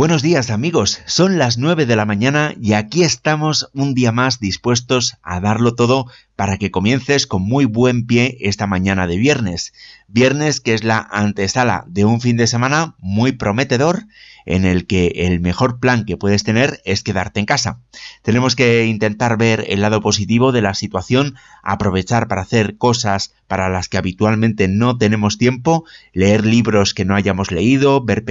Buenos 0.00 0.22
días 0.22 0.48
amigos, 0.48 1.02
son 1.04 1.36
las 1.36 1.58
9 1.58 1.84
de 1.84 1.94
la 1.94 2.06
mañana 2.06 2.54
y 2.58 2.72
aquí 2.72 3.02
estamos 3.02 3.68
un 3.74 3.92
día 3.92 4.12
más 4.12 4.40
dispuestos 4.40 5.18
a 5.22 5.40
darlo 5.40 5.74
todo 5.74 6.06
para 6.40 6.56
que 6.56 6.70
comiences 6.70 7.26
con 7.26 7.42
muy 7.42 7.66
buen 7.66 8.06
pie 8.06 8.38
esta 8.40 8.66
mañana 8.66 9.06
de 9.06 9.18
viernes. 9.18 9.74
Viernes 10.08 10.62
que 10.62 10.72
es 10.72 10.84
la 10.84 11.06
antesala 11.10 11.84
de 11.86 12.06
un 12.06 12.22
fin 12.22 12.38
de 12.38 12.46
semana 12.46 12.94
muy 12.98 13.32
prometedor 13.32 14.06
en 14.46 14.64
el 14.64 14.86
que 14.86 15.08
el 15.14 15.40
mejor 15.40 15.80
plan 15.80 16.06
que 16.06 16.16
puedes 16.16 16.42
tener 16.42 16.80
es 16.86 17.02
quedarte 17.02 17.40
en 17.40 17.44
casa. 17.44 17.80
Tenemos 18.22 18.56
que 18.56 18.86
intentar 18.86 19.36
ver 19.36 19.66
el 19.68 19.82
lado 19.82 20.00
positivo 20.00 20.50
de 20.50 20.62
la 20.62 20.72
situación, 20.72 21.34
aprovechar 21.62 22.26
para 22.26 22.40
hacer 22.40 22.78
cosas 22.78 23.34
para 23.46 23.68
las 23.68 23.90
que 23.90 23.98
habitualmente 23.98 24.66
no 24.66 24.96
tenemos 24.96 25.36
tiempo, 25.36 25.84
leer 26.14 26.46
libros 26.46 26.94
que 26.94 27.04
no 27.04 27.16
hayamos 27.16 27.50
leído, 27.50 28.02
ver, 28.02 28.24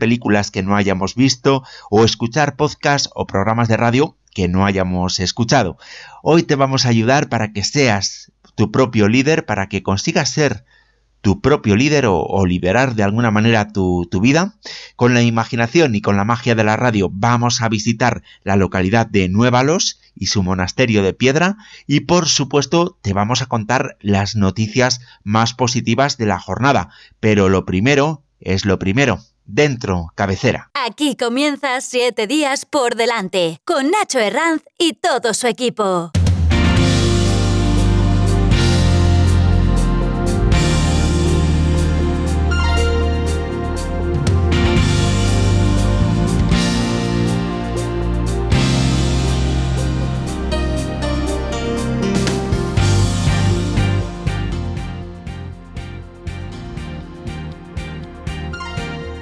películas 0.00 0.50
que 0.50 0.64
no 0.64 0.74
hayamos 0.74 1.14
visto 1.14 1.62
o 1.90 2.04
escuchar 2.04 2.56
podcasts 2.56 3.08
o 3.14 3.24
programas 3.24 3.68
de 3.68 3.76
radio 3.76 4.16
que 4.36 4.48
no 4.48 4.66
hayamos 4.66 5.18
escuchado. 5.18 5.78
Hoy 6.22 6.42
te 6.42 6.56
vamos 6.56 6.84
a 6.84 6.90
ayudar 6.90 7.30
para 7.30 7.54
que 7.54 7.64
seas 7.64 8.32
tu 8.54 8.70
propio 8.70 9.08
líder, 9.08 9.46
para 9.46 9.70
que 9.70 9.82
consigas 9.82 10.28
ser 10.28 10.66
tu 11.22 11.40
propio 11.40 11.74
líder 11.74 12.04
o, 12.06 12.44
liberar 12.44 12.94
de 12.94 13.02
alguna 13.02 13.30
manera 13.30 13.72
tu, 13.72 14.06
tu, 14.10 14.20
vida. 14.20 14.56
Con 14.94 15.14
la 15.14 15.22
imaginación 15.22 15.94
y 15.94 16.02
con 16.02 16.18
la 16.18 16.26
magia 16.26 16.54
de 16.54 16.64
la 16.64 16.76
radio 16.76 17.08
vamos 17.10 17.62
a 17.62 17.70
visitar 17.70 18.22
la 18.44 18.56
localidad 18.56 19.06
de 19.06 19.30
Nuevalos 19.30 20.00
y 20.14 20.26
su 20.26 20.42
monasterio 20.42 21.02
de 21.02 21.14
piedra 21.14 21.56
y 21.86 22.00
por 22.00 22.28
supuesto 22.28 22.98
te 23.00 23.14
vamos 23.14 23.40
a 23.40 23.46
contar 23.46 23.96
las 24.02 24.36
noticias 24.36 25.00
más 25.24 25.54
positivas 25.54 26.18
de 26.18 26.26
la 26.26 26.38
jornada. 26.38 26.90
Pero 27.20 27.48
lo 27.48 27.64
primero 27.64 28.22
es 28.38 28.66
lo 28.66 28.78
primero. 28.78 29.18
Dentro, 29.46 30.12
cabecera. 30.14 30.70
Aquí 30.74 31.16
comienza 31.16 31.80
Siete 31.80 32.26
días 32.26 32.66
por 32.66 32.96
delante 32.96 33.60
con 33.64 33.90
Nacho 33.90 34.18
Herranz 34.18 34.62
y 34.78 34.94
todo 34.94 35.34
su 35.34 35.46
equipo. 35.46 36.10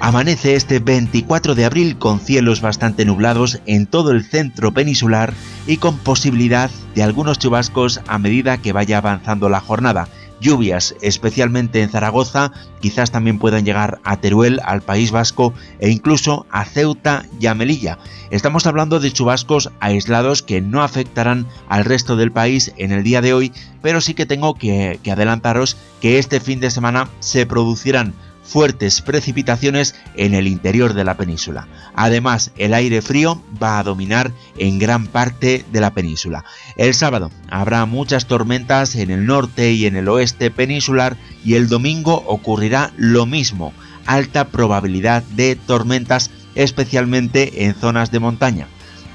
Amanece 0.05 0.53
este 0.53 0.77
24 0.77 1.55
de 1.55 1.65
abril 1.65 1.97
con 1.97 2.19
cielos 2.19 2.61
bastante 2.61 3.05
nublados 3.05 3.59
en 3.65 3.87
todo 3.87 4.11
el 4.11 4.23
centro 4.23 4.71
peninsular 4.71 5.33
y 5.65 5.77
con 5.77 5.97
posibilidad 5.97 6.69
de 6.93 7.01
algunos 7.01 7.39
chubascos 7.39 8.01
a 8.05 8.19
medida 8.19 8.59
que 8.59 8.71
vaya 8.71 8.99
avanzando 8.99 9.49
la 9.49 9.61
jornada. 9.61 10.07
Lluvias, 10.39 10.93
especialmente 11.01 11.81
en 11.81 11.89
Zaragoza, 11.89 12.51
quizás 12.81 13.09
también 13.09 13.39
puedan 13.39 13.65
llegar 13.65 13.99
a 14.03 14.17
Teruel, 14.17 14.59
al 14.63 14.83
País 14.83 15.09
Vasco 15.09 15.55
e 15.79 15.89
incluso 15.89 16.45
a 16.51 16.65
Ceuta 16.65 17.25
y 17.39 17.47
a 17.47 17.55
Melilla. 17.55 17.97
Estamos 18.29 18.67
hablando 18.67 18.99
de 18.99 19.11
chubascos 19.11 19.71
aislados 19.79 20.43
que 20.43 20.61
no 20.61 20.83
afectarán 20.83 21.47
al 21.67 21.83
resto 21.83 22.15
del 22.15 22.31
país 22.31 22.73
en 22.77 22.91
el 22.91 23.01
día 23.01 23.21
de 23.21 23.33
hoy, 23.33 23.51
pero 23.81 24.01
sí 24.01 24.13
que 24.13 24.27
tengo 24.27 24.53
que, 24.53 24.99
que 25.01 25.11
adelantaros 25.11 25.77
que 25.99 26.19
este 26.19 26.39
fin 26.39 26.59
de 26.59 26.69
semana 26.69 27.09
se 27.21 27.47
producirán 27.47 28.13
fuertes 28.45 29.01
precipitaciones 29.01 29.95
en 30.15 30.33
el 30.33 30.47
interior 30.47 30.93
de 30.93 31.03
la 31.03 31.17
península. 31.17 31.67
Además, 31.95 32.51
el 32.57 32.73
aire 32.73 33.01
frío 33.01 33.41
va 33.61 33.79
a 33.79 33.83
dominar 33.83 34.31
en 34.57 34.79
gran 34.79 35.07
parte 35.07 35.65
de 35.71 35.81
la 35.81 35.93
península. 35.93 36.45
El 36.77 36.93
sábado 36.93 37.31
habrá 37.49 37.85
muchas 37.85 38.27
tormentas 38.27 38.95
en 38.95 39.11
el 39.11 39.25
norte 39.25 39.73
y 39.73 39.85
en 39.85 39.95
el 39.95 40.07
oeste 40.07 40.51
peninsular 40.51 41.17
y 41.43 41.55
el 41.55 41.67
domingo 41.67 42.23
ocurrirá 42.27 42.91
lo 42.97 43.25
mismo, 43.25 43.73
alta 44.05 44.45
probabilidad 44.49 45.23
de 45.23 45.55
tormentas 45.55 46.31
especialmente 46.53 47.65
en 47.65 47.75
zonas 47.75 48.11
de 48.11 48.19
montaña. 48.19 48.67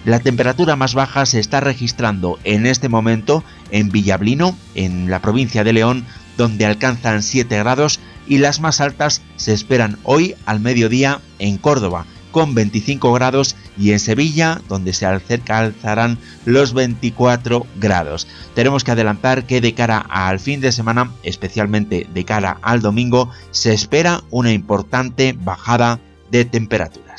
La 0.04 0.18
temperatura 0.18 0.76
más 0.76 0.94
baja 0.94 1.26
se 1.26 1.40
está 1.40 1.60
registrando 1.60 2.38
en 2.44 2.64
este 2.64 2.88
momento 2.88 3.44
en 3.70 3.90
Villablino, 3.90 4.56
en 4.74 5.10
la 5.10 5.20
provincia 5.20 5.62
de 5.62 5.74
León, 5.74 6.06
donde 6.40 6.64
alcanzan 6.64 7.22
7 7.22 7.58
grados 7.58 8.00
y 8.26 8.38
las 8.38 8.60
más 8.60 8.80
altas 8.80 9.20
se 9.36 9.52
esperan 9.52 9.98
hoy 10.04 10.34
al 10.46 10.58
mediodía 10.58 11.20
en 11.38 11.58
Córdoba 11.58 12.06
con 12.30 12.54
25 12.54 13.12
grados 13.12 13.56
y 13.76 13.92
en 13.92 14.00
Sevilla 14.00 14.62
donde 14.66 14.94
se 14.94 15.04
alcanzarán 15.04 16.16
los 16.46 16.72
24 16.72 17.66
grados. 17.76 18.26
Tenemos 18.54 18.84
que 18.84 18.92
adelantar 18.92 19.44
que 19.44 19.60
de 19.60 19.74
cara 19.74 19.98
al 19.98 20.40
fin 20.40 20.62
de 20.62 20.72
semana, 20.72 21.12
especialmente 21.24 22.06
de 22.12 22.24
cara 22.24 22.58
al 22.62 22.80
domingo, 22.80 23.30
se 23.50 23.74
espera 23.74 24.22
una 24.30 24.52
importante 24.52 25.36
bajada 25.38 26.00
de 26.30 26.46
temperaturas. 26.46 27.09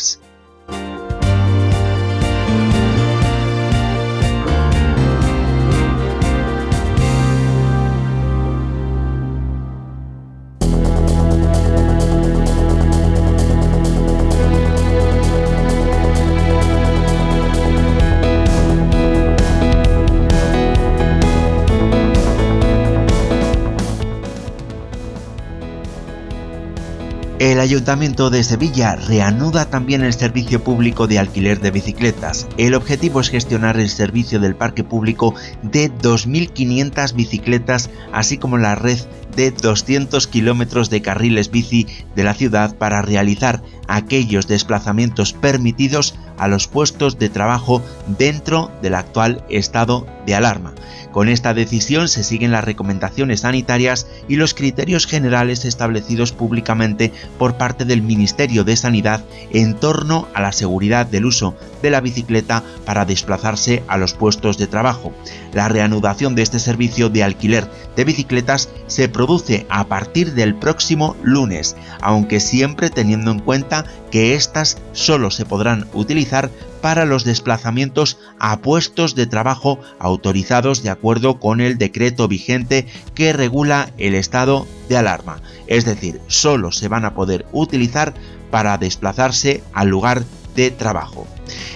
El 27.41 27.59
Ayuntamiento 27.59 28.29
de 28.29 28.43
Sevilla 28.43 28.95
reanuda 28.95 29.65
también 29.65 30.03
el 30.03 30.13
servicio 30.13 30.63
público 30.63 31.07
de 31.07 31.17
alquiler 31.17 31.59
de 31.59 31.71
bicicletas. 31.71 32.47
El 32.57 32.75
objetivo 32.75 33.19
es 33.19 33.29
gestionar 33.29 33.79
el 33.79 33.89
servicio 33.89 34.39
del 34.39 34.55
parque 34.55 34.83
público 34.83 35.33
de 35.63 35.91
2.500 35.91 37.15
bicicletas, 37.15 37.89
así 38.11 38.37
como 38.37 38.59
la 38.59 38.75
red 38.75 38.99
de 39.35 39.51
200 39.51 40.27
kilómetros 40.27 40.89
de 40.89 41.01
carriles 41.01 41.51
bici 41.51 41.87
de 42.15 42.23
la 42.23 42.33
ciudad 42.33 42.77
para 42.77 43.01
realizar 43.01 43.61
aquellos 43.87 44.47
desplazamientos 44.47 45.33
permitidos 45.33 46.15
a 46.37 46.47
los 46.47 46.67
puestos 46.67 47.19
de 47.19 47.29
trabajo 47.29 47.83
dentro 48.07 48.71
del 48.81 48.95
actual 48.95 49.43
estado 49.49 50.07
de 50.25 50.35
alarma. 50.35 50.73
Con 51.11 51.27
esta 51.27 51.53
decisión 51.53 52.07
se 52.07 52.23
siguen 52.23 52.51
las 52.51 52.63
recomendaciones 52.63 53.41
sanitarias 53.41 54.07
y 54.29 54.37
los 54.37 54.53
criterios 54.53 55.05
generales 55.05 55.65
establecidos 55.65 56.31
públicamente 56.31 57.11
por 57.37 57.57
parte 57.57 57.83
del 57.83 58.01
Ministerio 58.01 58.63
de 58.63 58.77
Sanidad 58.77 59.25
en 59.51 59.75
torno 59.75 60.27
a 60.33 60.41
la 60.41 60.53
seguridad 60.53 61.05
del 61.05 61.25
uso 61.25 61.55
de 61.81 61.89
la 61.89 61.99
bicicleta 61.99 62.63
para 62.85 63.03
desplazarse 63.03 63.83
a 63.87 63.97
los 63.97 64.13
puestos 64.13 64.57
de 64.57 64.67
trabajo. 64.67 65.11
La 65.53 65.67
reanudación 65.67 66.33
de 66.33 66.43
este 66.43 66.59
servicio 66.59 67.09
de 67.09 67.23
alquiler 67.23 67.69
de 67.95 68.05
bicicletas 68.05 68.69
se 68.87 69.09
produce 69.21 69.67
a 69.69 69.83
partir 69.83 70.33
del 70.33 70.55
próximo 70.55 71.15
lunes, 71.21 71.75
aunque 72.01 72.39
siempre 72.39 72.89
teniendo 72.89 73.29
en 73.29 73.37
cuenta 73.37 73.85
que 74.09 74.33
éstas 74.33 74.79
solo 74.93 75.29
se 75.29 75.45
podrán 75.45 75.85
utilizar 75.93 76.49
para 76.81 77.05
los 77.05 77.23
desplazamientos 77.23 78.17
a 78.39 78.61
puestos 78.61 79.13
de 79.13 79.27
trabajo 79.27 79.77
autorizados 79.99 80.81
de 80.81 80.89
acuerdo 80.89 81.39
con 81.39 81.61
el 81.61 81.77
decreto 81.77 82.27
vigente 82.27 82.87
que 83.13 83.31
regula 83.31 83.91
el 83.99 84.15
estado 84.15 84.65
de 84.89 84.97
alarma. 84.97 85.39
Es 85.67 85.85
decir, 85.85 86.19
solo 86.25 86.71
se 86.71 86.87
van 86.87 87.05
a 87.05 87.13
poder 87.13 87.45
utilizar 87.51 88.15
para 88.49 88.79
desplazarse 88.79 89.61
al 89.71 89.89
lugar 89.89 90.23
de 90.55 90.71
trabajo. 90.71 91.27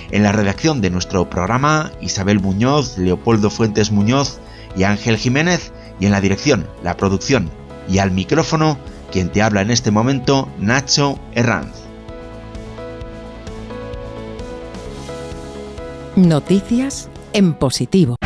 En 0.10 0.24
la 0.24 0.32
redacción 0.32 0.82
de 0.82 0.90
nuestro 0.90 1.30
programa, 1.30 1.92
Isabel 2.02 2.40
Muñoz, 2.40 2.98
Leopoldo 2.98 3.52
Fuentes 3.52 3.92
Muñoz 3.92 4.40
y 4.76 4.82
Ángel 4.82 5.18
Jiménez, 5.18 5.72
y 6.00 6.06
en 6.06 6.12
la 6.12 6.22
dirección, 6.22 6.68
la 6.84 6.98
producción 6.98 7.50
y 7.90 8.00
al 8.00 8.12
micrófono, 8.12 8.78
quien 9.12 9.30
te 9.32 9.42
habla 9.42 9.62
en 9.62 9.72
este 9.72 9.92
momento, 9.92 10.50
Nacho 10.60 11.20
Herranz. 11.34 11.86
Noticias 16.16 17.10
en 17.34 17.54
positivo. 17.54 18.18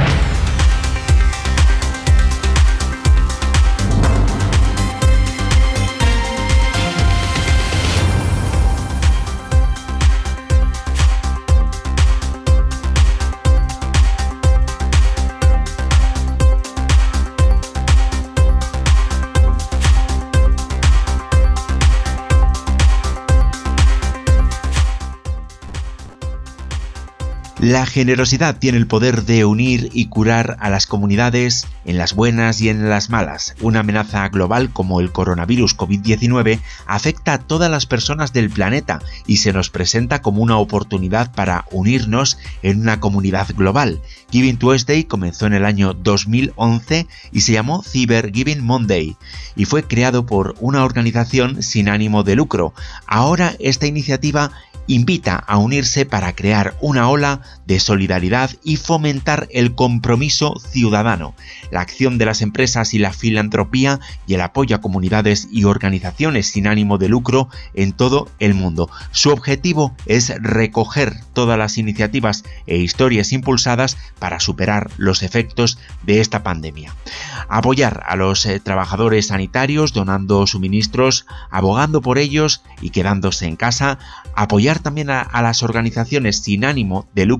La 27.60 27.86
generosidad 27.86 28.58
tiene 28.58 28.78
el 28.78 28.88
poder 28.88 29.26
de 29.26 29.44
unir 29.44 29.90
y 29.92 30.06
curar 30.06 30.56
a 30.62 30.70
las 30.70 30.88
comunidades 30.88 31.68
en 31.84 31.98
las 31.98 32.14
buenas 32.14 32.62
y 32.62 32.70
en 32.70 32.88
las 32.88 33.10
malas. 33.10 33.54
Una 33.60 33.82
amenaza 33.82 34.30
global 34.30 34.72
como 34.72 35.02
el 35.02 35.12
coronavirus 35.12 35.76
COVID-19 35.76 36.62
afecta 36.88 37.34
a 37.34 37.40
todas 37.40 37.70
las 37.70 37.86
personas 37.86 38.32
del 38.32 38.50
planeta 38.50 39.02
y 39.28 39.38
se 39.38 39.52
nos 39.52 39.70
presenta 39.70 40.22
como 40.22 40.42
una 40.42 40.58
oportunidad 40.58 41.34
para 41.34 41.66
unirnos 41.70 42.38
en 42.64 42.80
una 42.80 43.02
comunidad 43.02 43.50
global. 43.54 44.00
Giving 44.32 44.58
Tuesday 44.58 45.04
comenzó 45.04 45.46
en 45.46 45.54
el 45.54 45.66
año 45.66 45.94
2011 45.94 47.08
y 47.34 47.42
se 47.42 47.52
llamó 47.52 47.84
Cyber 47.84 48.32
Giving 48.32 48.64
Monday 48.64 49.18
y 49.58 49.66
fue 49.66 49.84
creado 49.84 50.26
por 50.26 50.56
una 50.62 50.86
organización 50.86 51.62
sin 51.62 51.90
ánimo 51.90 52.24
de 52.24 52.38
lucro. 52.38 52.74
Ahora 53.06 53.54
esta 53.60 53.86
iniciativa 53.86 54.52
invita 54.90 55.36
a 55.36 55.58
unirse 55.58 56.06
para 56.06 56.34
crear 56.34 56.76
una 56.82 57.10
ola 57.10 57.42
de 57.66 57.80
solidaridad 57.80 58.52
y 58.64 58.78
fomentar 58.78 59.48
el 59.52 59.76
compromiso 59.76 60.56
ciudadano, 60.60 61.36
la 61.72 61.82
acción 61.82 62.18
de 62.18 62.26
las 62.26 62.42
empresas 62.42 62.94
y 62.94 63.00
la 63.00 63.14
filantropía 63.14 64.00
y 64.26 64.34
el 64.34 64.42
apoyo 64.42 64.76
a 64.76 64.82
comunidades 64.82 65.48
y 65.52 65.66
organizaciones 65.66 66.48
sin 66.52 66.68
ánimo 66.68 66.98
de 66.98 67.10
lucro 67.10 67.50
en 67.74 67.92
todo 67.92 68.28
el 68.40 68.54
mundo. 68.54 68.90
Su 69.12 69.30
objetivo 69.30 69.96
es 70.06 70.34
recoger 70.42 71.16
todas 71.34 71.58
las 71.58 71.78
iniciativas 71.78 72.44
e 72.66 72.78
historias 72.78 73.32
impulsadas 73.34 73.98
para 74.20 74.40
superar 74.40 74.90
los 74.98 75.24
efectos 75.24 75.78
de 76.04 76.22
esta 76.22 76.44
pandemia. 76.44 76.94
Apoyar 77.50 78.04
a 78.08 78.16
los 78.16 78.46
eh, 78.46 78.60
trabajadores 78.60 79.28
sanitarios 79.28 79.94
donando 79.94 80.46
suministros, 80.48 81.26
abogando 81.50 82.02
por 82.02 82.18
ellos 82.18 82.64
y 82.82 82.90
quedándose 82.90 83.46
en 83.46 83.56
casa, 83.56 84.00
apoyar 84.36 84.80
también 84.80 85.10
a, 85.10 85.42
las 85.42 85.64
organizaciones 85.64 86.38
sin 86.38 86.66
ánimo 86.66 87.08
de 87.14 87.26
lucro, 87.26 87.39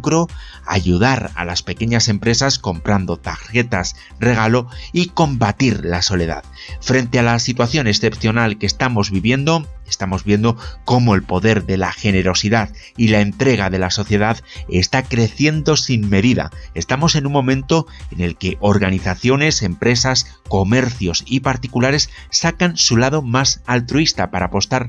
ayudar 0.66 1.32
a 1.36 1.46
las 1.46 1.64
pequeñas 1.64 2.08
empresas 2.08 2.60
comprando 2.60 3.18
tarjetas 3.18 3.96
regalo 4.20 4.68
y 4.94 5.08
combatir 5.08 5.86
la 5.86 6.02
soledad. 6.02 6.44
Frente 6.82 7.20
a 7.20 7.24
la 7.24 7.40
situación 7.40 7.88
excepcional 7.88 8.58
que 8.58 8.66
estamos 8.66 9.12
viviendo, 9.12 9.68
estamos 9.88 10.24
viendo 10.24 10.58
cómo 10.86 11.16
el 11.16 11.24
poder 11.24 11.66
de 11.66 11.78
la 11.78 11.92
generosidad 11.92 12.70
y 12.96 13.10
la 13.10 13.22
entrega 13.22 13.70
de 13.70 13.80
la 13.80 13.90
sociedad 13.90 14.38
está 14.70 15.04
creciendo 15.04 15.76
sin 15.76 16.10
medida. 16.10 16.52
Estamos 16.74 17.16
en 17.16 17.26
un 17.26 17.34
momento 17.34 17.88
en 18.12 18.22
el 18.22 18.38
que 18.38 18.58
organizaciones, 18.60 19.64
empresas, 19.64 20.40
comercios 20.48 21.24
y 21.26 21.42
particulares 21.42 22.10
sacan 22.30 22.78
su 22.78 22.98
lado 22.98 23.22
más 23.22 23.62
altruista 23.66 24.32
para 24.32 24.48
apostar 24.48 24.88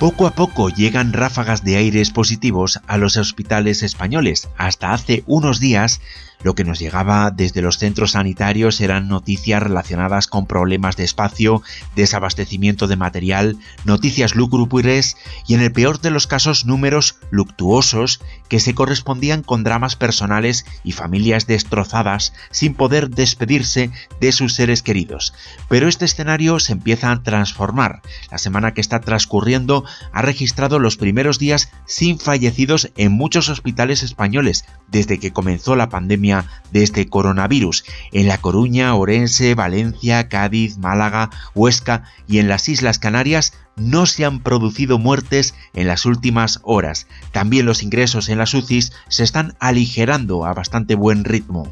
Poco 0.02 0.26
a 0.26 0.32
poco 0.32 0.70
llegan 0.70 1.14
ráfagas 1.14 1.64
de 1.64 1.76
aires 1.76 2.10
positivos 2.10 2.80
a 2.88 2.98
los 2.98 3.18
hospitales 3.18 3.84
españoles. 3.84 4.50
Hasta 4.58 4.94
hace 4.94 5.24
unos 5.28 5.60
días 5.60 6.02
lo 6.44 6.56
que 6.56 6.64
nos 6.64 6.80
llegaba 6.80 7.32
desde 7.32 7.62
los 7.62 7.78
centros 7.78 8.12
sanitarios 8.12 8.82
eran 8.82 9.08
noticias 9.08 9.62
relacionadas 9.62 10.28
con 10.28 10.48
problemas 10.48 10.96
de 10.96 11.04
espacio, 11.04 11.62
desabastecimiento 11.96 12.88
de 12.88 12.96
material, 12.96 13.58
noticias 13.86 14.36
lúgubres 14.36 15.18
y 15.48 15.54
en 15.54 15.62
el 15.62 15.72
peor 15.72 16.02
de 16.02 16.12
los 16.12 16.28
casos 16.28 16.66
números 16.66 17.18
luctuosos 17.30 18.22
que 18.50 18.60
se 18.60 18.74
correspondían 18.74 19.44
con 19.44 19.64
dramas 19.64 19.96
personales 19.96 20.66
y 20.84 20.92
familias 20.94 21.48
destrozadas 21.48 22.34
sin 22.50 22.74
poder 22.74 23.10
despedirse 23.10 23.92
de 24.20 24.32
sus 24.32 24.56
seres 24.56 24.84
queridos. 24.84 25.34
Pero 25.70 25.88
este 25.88 26.06
escenario 26.06 26.60
se 26.60 26.74
empieza 26.74 27.12
a 27.12 27.24
transformar. 27.24 28.02
La 28.32 28.38
semana 28.38 28.74
que 28.74 28.82
está 28.82 29.00
transcurriendo 29.00 29.84
ha 30.12 30.22
registrado 30.22 30.80
los 30.80 30.98
primeros 30.98 31.40
días 31.40 31.72
sin 31.86 32.20
fallecidos 32.20 32.92
en 32.98 33.12
muchos 33.12 33.50
hospitales 33.50 34.04
españoles 34.04 34.66
desde 34.90 35.20
que 35.20 35.32
comenzó 35.32 35.76
la 35.76 35.90
pandemia 35.90 36.31
de 36.72 36.84
este 36.84 37.08
coronavirus. 37.08 37.84
En 38.12 38.28
La 38.28 38.38
Coruña, 38.38 38.96
Orense, 38.96 39.56
Valencia, 39.56 40.30
Cádiz, 40.30 40.78
Málaga, 40.78 41.30
Huesca 41.56 42.04
y 42.28 42.40
en 42.40 42.48
las 42.48 42.70
Islas 42.70 43.00
Canarias 43.00 43.54
no 43.82 44.06
se 44.06 44.26
han 44.26 44.40
producido 44.40 45.00
muertes 45.00 45.56
en 45.74 45.88
las 45.88 46.06
últimas 46.06 46.60
horas. 46.64 47.08
También 47.32 47.66
los 47.66 47.84
ingresos 47.84 48.30
en 48.30 48.38
las 48.38 48.54
UCIs 48.54 48.94
se 49.10 49.24
están 49.24 49.56
aligerando 49.60 50.46
a 50.46 50.54
bastante 50.54 50.96
buen 50.96 51.26
ritmo. 51.26 51.72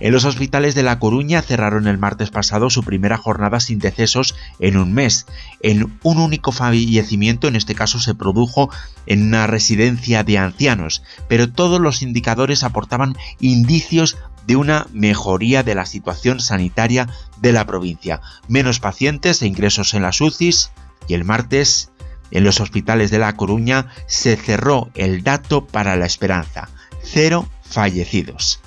En 0.00 0.12
los 0.12 0.24
hospitales 0.24 0.74
de 0.74 0.82
La 0.82 0.98
Coruña 0.98 1.42
cerraron 1.42 1.86
el 1.86 1.98
martes 1.98 2.30
pasado 2.30 2.70
su 2.70 2.82
primera 2.82 3.16
jornada 3.16 3.60
sin 3.60 3.78
decesos 3.78 4.34
en 4.58 4.76
un 4.76 4.92
mes. 4.92 5.26
En 5.60 5.98
un 6.02 6.18
único 6.18 6.52
fallecimiento, 6.52 7.48
en 7.48 7.56
este 7.56 7.74
caso, 7.74 8.00
se 8.00 8.14
produjo 8.14 8.70
en 9.06 9.22
una 9.22 9.46
residencia 9.46 10.24
de 10.24 10.38
ancianos, 10.38 11.02
pero 11.28 11.50
todos 11.50 11.80
los 11.80 12.02
indicadores 12.02 12.64
aportaban 12.64 13.16
indicios 13.40 14.16
de 14.46 14.56
una 14.56 14.86
mejoría 14.92 15.62
de 15.62 15.74
la 15.74 15.86
situación 15.86 16.40
sanitaria 16.40 17.08
de 17.40 17.52
la 17.52 17.66
provincia. 17.66 18.20
Menos 18.48 18.80
pacientes 18.80 19.40
e 19.40 19.46
ingresos 19.46 19.94
en 19.94 20.02
las 20.02 20.20
UCIs, 20.20 20.70
y 21.06 21.14
el 21.14 21.24
martes 21.24 21.90
en 22.30 22.44
los 22.44 22.60
hospitales 22.60 23.10
de 23.10 23.18
La 23.18 23.36
Coruña 23.36 23.86
se 24.06 24.36
cerró 24.36 24.90
el 24.94 25.22
dato 25.22 25.66
para 25.66 25.96
la 25.96 26.06
esperanza, 26.06 26.68
cero 27.02 27.48
fallecidos. 27.62 28.60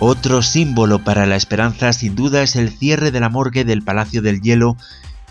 Otro 0.00 0.42
símbolo 0.42 1.02
para 1.02 1.26
la 1.26 1.34
esperanza 1.34 1.92
sin 1.92 2.14
duda 2.14 2.42
es 2.42 2.54
el 2.54 2.70
cierre 2.70 3.10
de 3.10 3.18
la 3.20 3.28
morgue 3.28 3.64
del 3.64 3.82
Palacio 3.82 4.22
del 4.22 4.40
Hielo 4.40 4.76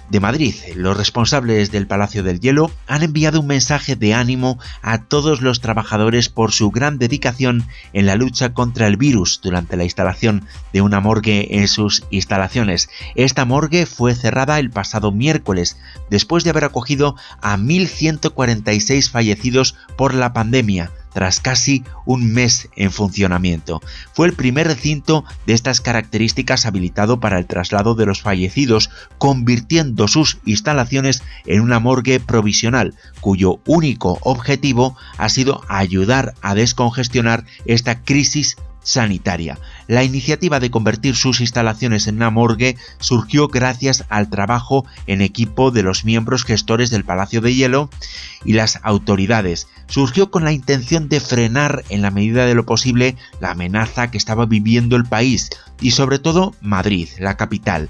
de 0.10 0.20
Madrid, 0.20 0.56
los 0.76 0.96
responsables 0.96 1.72
del 1.72 1.88
Palacio 1.88 2.24
del 2.24 2.40
Hielo 2.40 2.72
han 2.88 3.04
enviado 3.04 3.42
un 3.42 3.48
mensaje 3.48 3.96
de 3.96 4.14
ánimo 4.14 4.58
a 4.82 5.04
todos 5.04 5.42
los 5.42 5.60
trabajadores 5.60 6.30
por 6.30 6.52
su 6.52 6.72
gran 6.72 6.98
dedicación 6.98 7.68
en 7.94 8.06
la 8.06 8.16
lucha 8.16 8.54
contra 8.54 8.88
el 8.88 8.98
virus 8.98 9.42
durante 9.42 9.76
la 9.76 9.84
instalación 9.84 10.46
de 10.72 10.82
una 10.82 11.00
morgue 11.00 11.58
en 11.60 11.68
sus 11.68 12.06
instalaciones. 12.10 12.90
Esta 13.16 13.46
morgue 13.46 13.86
fue 13.86 14.16
cerrada 14.16 14.60
el 14.60 14.70
pasado 14.70 15.12
miércoles, 15.12 15.78
después 16.10 16.44
de 16.44 16.52
haber 16.52 16.64
acogido 16.64 17.16
a 17.42 17.58
1.146 17.58 19.10
fallecidos 19.10 19.76
por 19.98 20.14
la 20.14 20.34
pandemia, 20.34 20.92
tras 21.17 21.39
casi 21.39 21.83
un 22.05 22.31
mes 22.31 22.69
en 22.75 22.91
funcionamiento. 22.91 23.81
Fue 24.13 24.27
el 24.27 24.33
primer 24.33 24.67
recinto 24.67 25.25
de 25.47 25.53
estas 25.53 25.81
características 25.81 26.67
habilitado 26.67 27.19
para 27.19 27.39
el 27.39 27.47
traslado 27.47 27.95
de 27.95 28.05
los 28.05 28.21
fallecidos, 28.21 28.91
convirtiendo 29.17 30.07
sus 30.07 30.38
instalaciones 30.45 31.24
en 31.47 31.62
una 31.62 31.79
morgue 31.79 32.19
provisional, 32.19 32.93
cuyo 33.19 33.62
único 33.65 34.19
objetivo 34.21 34.95
ha 35.17 35.29
sido 35.29 35.63
ayudar 35.69 36.36
a 36.43 36.53
descongestionar 36.53 37.45
esta 37.65 38.03
crisis 38.03 38.55
sanitaria. 38.88 39.60
La 39.88 40.06
iniciativa 40.06 40.62
de 40.62 40.72
convertir 40.72 41.17
sus 41.17 41.41
instalaciones 41.41 42.08
en 42.08 42.15
una 42.15 42.29
morgue 42.29 42.77
surgió 43.00 43.50
gracias 43.50 44.06
al 44.08 44.29
trabajo 44.29 44.86
en 45.08 45.22
equipo 45.22 45.72
de 45.72 45.84
los 45.84 46.06
miembros 46.06 46.46
gestores 46.46 46.89
del 46.89 47.03
Palacio 47.03 47.41
de 47.41 47.53
Hielo 47.53 47.89
y 48.46 48.53
las 48.53 48.79
autoridades. 48.84 49.67
Surgió 49.88 50.32
con 50.32 50.46
la 50.46 50.53
intención 50.53 51.10
de 51.10 51.20
frenar 51.20 51.84
en 51.89 52.01
la 52.01 52.12
medida 52.12 52.46
de 52.46 52.56
lo 52.56 52.65
posible 52.65 53.17
la 53.41 53.51
amenaza 53.51 54.10
que 54.10 54.17
estaba 54.17 54.46
viviendo 54.46 54.96
el 54.96 55.03
país 55.03 55.50
y 55.82 55.91
sobre 55.91 56.17
todo 56.17 56.56
Madrid, 56.62 57.10
la 57.20 57.36
capital. 57.36 57.89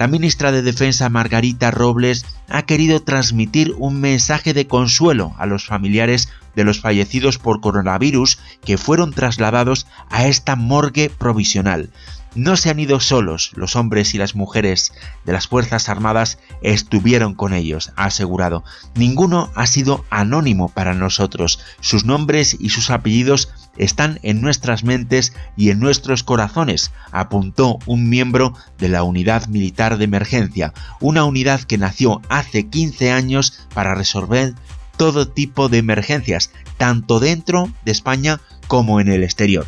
La 0.00 0.08
ministra 0.08 0.50
de 0.50 0.62
Defensa 0.62 1.10
Margarita 1.10 1.70
Robles 1.70 2.24
ha 2.48 2.62
querido 2.62 3.02
transmitir 3.02 3.74
un 3.76 4.00
mensaje 4.00 4.54
de 4.54 4.66
consuelo 4.66 5.34
a 5.36 5.44
los 5.44 5.66
familiares 5.66 6.30
de 6.56 6.64
los 6.64 6.80
fallecidos 6.80 7.36
por 7.36 7.60
coronavirus 7.60 8.38
que 8.64 8.78
fueron 8.78 9.12
trasladados 9.12 9.86
a 10.08 10.26
esta 10.26 10.56
morgue 10.56 11.10
provisional. 11.10 11.90
No 12.34 12.56
se 12.56 12.70
han 12.70 12.80
ido 12.80 12.98
solos, 12.98 13.50
los 13.56 13.76
hombres 13.76 14.14
y 14.14 14.18
las 14.18 14.34
mujeres 14.34 14.94
de 15.26 15.34
las 15.34 15.48
Fuerzas 15.48 15.90
Armadas 15.90 16.38
estuvieron 16.62 17.34
con 17.34 17.52
ellos, 17.52 17.92
ha 17.96 18.04
asegurado. 18.04 18.64
Ninguno 18.94 19.50
ha 19.54 19.66
sido 19.66 20.06
anónimo 20.08 20.70
para 20.70 20.94
nosotros, 20.94 21.58
sus 21.80 22.06
nombres 22.06 22.56
y 22.58 22.70
sus 22.70 22.88
apellidos 22.88 23.50
están 23.76 24.18
en 24.22 24.40
nuestras 24.40 24.84
mentes 24.84 25.32
y 25.56 25.70
en 25.70 25.80
nuestros 25.80 26.22
corazones, 26.22 26.92
apuntó 27.12 27.78
un 27.86 28.08
miembro 28.08 28.54
de 28.78 28.88
la 28.88 29.02
Unidad 29.02 29.46
Militar 29.48 29.98
de 29.98 30.04
Emergencia, 30.04 30.72
una 31.00 31.24
unidad 31.24 31.62
que 31.62 31.78
nació 31.78 32.20
hace 32.28 32.68
15 32.68 33.10
años 33.12 33.66
para 33.74 33.94
resolver 33.94 34.54
todo 34.96 35.28
tipo 35.28 35.68
de 35.68 35.78
emergencias, 35.78 36.50
tanto 36.76 37.20
dentro 37.20 37.70
de 37.84 37.92
España 37.92 38.40
como 38.66 39.00
en 39.00 39.08
el 39.08 39.22
exterior. 39.24 39.66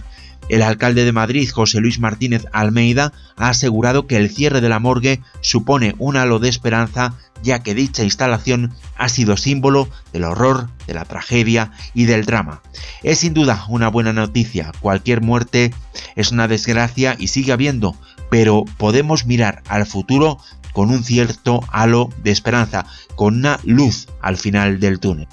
El 0.49 0.63
alcalde 0.63 1.05
de 1.05 1.13
Madrid, 1.13 1.49
José 1.51 1.81
Luis 1.81 1.99
Martínez 1.99 2.45
Almeida, 2.53 3.13
ha 3.37 3.49
asegurado 3.49 4.07
que 4.07 4.17
el 4.17 4.29
cierre 4.29 4.61
de 4.61 4.69
la 4.69 4.81
morgue 4.81 5.21
supone 5.41 5.95
un 5.99 6.17
halo 6.17 6.39
de 6.41 6.49
esperanza 6.49 7.15
ya 7.43 7.63
que 7.63 7.75
dicha 7.75 8.05
instalación 8.05 8.75
ha 8.97 9.09
sido 9.09 9.37
símbolo 9.37 9.89
del 10.13 10.25
horror, 10.25 10.69
de 10.87 10.95
la 10.95 11.05
tragedia 11.05 11.73
y 11.95 12.05
del 12.05 12.25
drama. 12.25 12.63
Es 13.03 13.19
sin 13.19 13.35
duda 13.35 13.65
una 13.69 13.89
buena 13.89 14.13
noticia, 14.13 14.73
cualquier 14.81 15.21
muerte 15.21 15.75
es 16.17 16.33
una 16.33 16.49
desgracia 16.49 17.17
y 17.19 17.29
sigue 17.29 17.53
habiendo, 17.53 17.97
pero 18.31 18.65
podemos 18.79 19.27
mirar 19.27 19.63
al 19.69 19.87
futuro 19.87 20.39
con 20.73 20.91
un 20.91 21.05
cierto 21.05 21.61
halo 21.71 22.09
de 22.23 22.31
esperanza, 22.31 22.87
con 23.15 23.37
una 23.37 23.59
luz 23.65 24.09
al 24.21 24.37
final 24.37 24.81
del 24.81 25.01
túnel. 25.01 25.29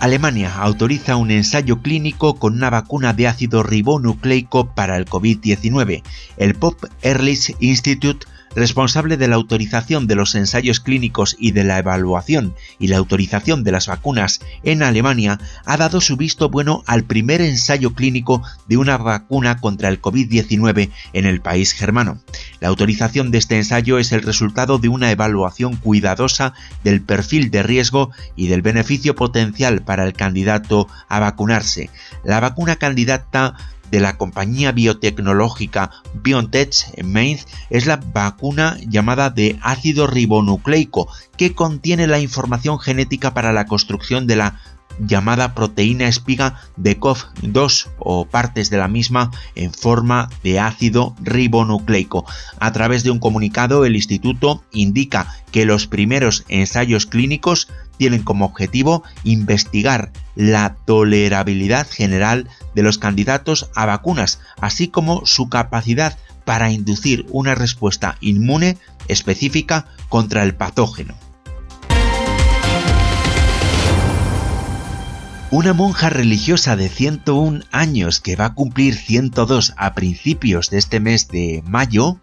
Alemania 0.00 0.54
autoriza 0.54 1.16
un 1.16 1.32
ensayo 1.32 1.82
clínico 1.82 2.38
con 2.38 2.54
una 2.54 2.70
vacuna 2.70 3.12
de 3.12 3.26
ácido 3.26 3.64
ribonucleico 3.64 4.72
para 4.74 4.96
el 4.96 5.06
COVID-19. 5.06 6.02
El 6.36 6.54
Pop 6.54 6.84
Ehrlich 7.02 7.56
Institute 7.58 8.26
responsable 8.54 9.16
de 9.16 9.28
la 9.28 9.36
autorización 9.36 10.06
de 10.06 10.14
los 10.14 10.34
ensayos 10.34 10.80
clínicos 10.80 11.36
y 11.38 11.52
de 11.52 11.64
la 11.64 11.78
evaluación 11.78 12.54
y 12.78 12.88
la 12.88 12.98
autorización 12.98 13.64
de 13.64 13.72
las 13.72 13.86
vacunas 13.86 14.40
en 14.62 14.82
Alemania, 14.82 15.38
ha 15.64 15.76
dado 15.76 16.00
su 16.00 16.16
visto 16.16 16.48
bueno 16.48 16.82
al 16.86 17.04
primer 17.04 17.40
ensayo 17.40 17.94
clínico 17.94 18.42
de 18.66 18.76
una 18.76 18.96
vacuna 18.96 19.58
contra 19.58 19.88
el 19.88 20.00
COVID-19 20.00 20.90
en 21.12 21.26
el 21.26 21.40
país 21.40 21.72
germano. 21.72 22.20
La 22.60 22.68
autorización 22.68 23.30
de 23.30 23.38
este 23.38 23.56
ensayo 23.56 23.98
es 23.98 24.12
el 24.12 24.22
resultado 24.22 24.78
de 24.78 24.88
una 24.88 25.10
evaluación 25.10 25.76
cuidadosa 25.76 26.54
del 26.84 27.02
perfil 27.02 27.50
de 27.50 27.62
riesgo 27.62 28.10
y 28.36 28.48
del 28.48 28.62
beneficio 28.62 29.14
potencial 29.14 29.82
para 29.82 30.04
el 30.04 30.12
candidato 30.12 30.88
a 31.08 31.20
vacunarse. 31.20 31.90
La 32.24 32.40
vacuna 32.40 32.76
candidata 32.76 33.54
de 33.90 34.00
la 34.00 34.16
compañía 34.16 34.72
biotecnológica 34.72 35.90
BioNTech 36.14 36.74
en 36.94 37.12
Mainz 37.12 37.46
es 37.70 37.86
la 37.86 37.96
vacuna 37.96 38.76
llamada 38.86 39.30
de 39.30 39.58
ácido 39.62 40.06
ribonucleico 40.06 41.08
que 41.36 41.54
contiene 41.54 42.06
la 42.06 42.20
información 42.20 42.78
genética 42.78 43.34
para 43.34 43.52
la 43.52 43.66
construcción 43.66 44.26
de 44.26 44.36
la 44.36 44.60
llamada 44.98 45.54
proteína 45.54 46.08
espiga 46.08 46.60
de 46.76 46.98
COV2 46.98 47.88
o 47.98 48.26
partes 48.26 48.70
de 48.70 48.78
la 48.78 48.88
misma 48.88 49.30
en 49.54 49.72
forma 49.72 50.28
de 50.42 50.60
ácido 50.60 51.14
ribonucleico. 51.20 52.24
A 52.58 52.72
través 52.72 53.02
de 53.04 53.10
un 53.10 53.18
comunicado, 53.18 53.84
el 53.84 53.96
instituto 53.96 54.62
indica 54.72 55.32
que 55.52 55.64
los 55.64 55.86
primeros 55.86 56.44
ensayos 56.48 57.06
clínicos 57.06 57.68
tienen 57.96 58.22
como 58.22 58.44
objetivo 58.44 59.02
investigar 59.24 60.12
la 60.34 60.76
tolerabilidad 60.84 61.88
general 61.88 62.48
de 62.74 62.82
los 62.82 62.98
candidatos 62.98 63.70
a 63.74 63.86
vacunas, 63.86 64.40
así 64.60 64.88
como 64.88 65.26
su 65.26 65.48
capacidad 65.48 66.16
para 66.44 66.70
inducir 66.70 67.26
una 67.30 67.54
respuesta 67.54 68.16
inmune 68.20 68.78
específica 69.08 69.86
contra 70.08 70.44
el 70.44 70.54
patógeno. 70.54 71.14
Una 75.50 75.72
monja 75.72 76.10
religiosa 76.10 76.76
de 76.76 76.90
101 76.90 77.60
años 77.72 78.20
que 78.20 78.36
va 78.36 78.44
a 78.44 78.54
cumplir 78.54 78.94
102 78.94 79.72
a 79.78 79.94
principios 79.94 80.68
de 80.68 80.76
este 80.76 81.00
mes 81.00 81.28
de 81.28 81.62
mayo, 81.66 82.20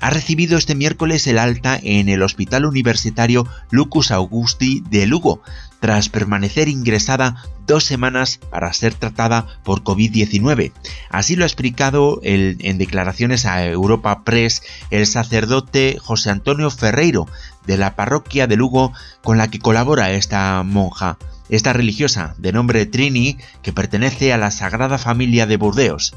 ha 0.00 0.08
recibido 0.08 0.56
este 0.56 0.74
miércoles 0.74 1.26
el 1.26 1.38
alta 1.38 1.78
en 1.82 2.08
el 2.08 2.22
Hospital 2.22 2.64
Universitario 2.64 3.46
Lucus 3.70 4.10
Augusti 4.10 4.82
de 4.88 5.06
Lugo, 5.06 5.42
tras 5.80 6.08
permanecer 6.08 6.68
ingresada 6.68 7.36
dos 7.66 7.84
semanas 7.84 8.40
para 8.50 8.72
ser 8.72 8.94
tratada 8.94 9.46
por 9.64 9.82
COVID-19. 9.82 10.72
Así 11.10 11.36
lo 11.36 11.44
ha 11.44 11.48
explicado 11.48 12.20
en 12.22 12.78
declaraciones 12.78 13.44
a 13.44 13.66
Europa 13.66 14.24
Press 14.24 14.62
el 14.90 15.06
sacerdote 15.06 15.98
José 16.00 16.30
Antonio 16.30 16.70
Ferreiro 16.70 17.28
de 17.66 17.76
la 17.76 17.96
parroquia 17.96 18.46
de 18.46 18.56
Lugo 18.56 18.94
con 19.22 19.36
la 19.36 19.48
que 19.48 19.58
colabora 19.58 20.12
esta 20.12 20.62
monja 20.62 21.18
esta 21.52 21.74
religiosa 21.74 22.34
de 22.38 22.50
nombre 22.50 22.86
Trini 22.86 23.36
que 23.62 23.74
pertenece 23.74 24.32
a 24.32 24.38
la 24.38 24.50
Sagrada 24.50 24.96
Familia 24.96 25.46
de 25.46 25.58
Burdeos. 25.58 26.16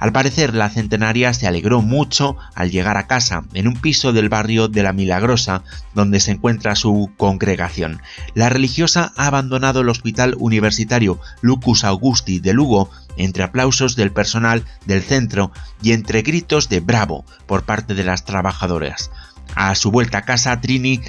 Al 0.00 0.12
parecer, 0.12 0.54
la 0.54 0.70
centenaria 0.70 1.34
se 1.34 1.46
alegró 1.46 1.82
mucho 1.82 2.38
al 2.54 2.70
llegar 2.70 2.96
a 2.96 3.06
casa, 3.06 3.44
en 3.52 3.68
un 3.68 3.76
piso 3.76 4.14
del 4.14 4.30
barrio 4.30 4.68
de 4.68 4.82
La 4.82 4.94
Milagrosa, 4.94 5.62
donde 5.94 6.20
se 6.20 6.30
encuentra 6.30 6.74
su 6.74 7.12
congregación. 7.18 8.00
La 8.34 8.48
religiosa 8.48 9.12
ha 9.14 9.26
abandonado 9.26 9.82
el 9.82 9.90
hospital 9.90 10.36
universitario 10.38 11.20
Lucus 11.42 11.84
Augusti 11.84 12.40
de 12.40 12.54
Lugo 12.54 12.90
entre 13.18 13.44
aplausos 13.44 13.94
del 13.94 14.10
personal 14.10 14.64
del 14.86 15.02
centro 15.02 15.52
y 15.82 15.92
entre 15.92 16.22
gritos 16.22 16.70
de 16.70 16.80
bravo 16.80 17.26
por 17.46 17.64
parte 17.64 17.92
de 17.92 18.04
las 18.04 18.24
trabajadoras. 18.24 19.10
A 19.54 19.74
su 19.74 19.90
vuelta 19.90 20.18
a 20.18 20.22
casa, 20.22 20.58
Trini 20.62 21.02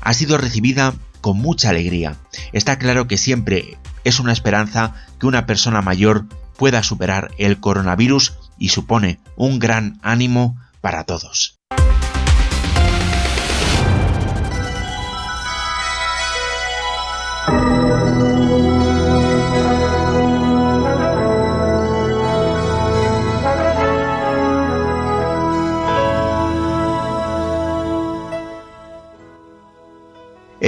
ha 0.00 0.14
sido 0.14 0.38
recibida 0.38 0.94
con 1.20 1.38
mucha 1.38 1.70
alegría. 1.70 2.16
Está 2.52 2.78
claro 2.78 3.06
que 3.08 3.18
siempre 3.18 3.78
es 4.04 4.20
una 4.20 4.32
esperanza 4.32 4.94
que 5.18 5.26
una 5.26 5.46
persona 5.46 5.82
mayor 5.82 6.26
pueda 6.56 6.82
superar 6.82 7.30
el 7.38 7.60
coronavirus 7.60 8.34
y 8.58 8.70
supone 8.70 9.20
un 9.36 9.58
gran 9.58 9.98
ánimo 10.02 10.56
para 10.80 11.04
todos. 11.04 11.58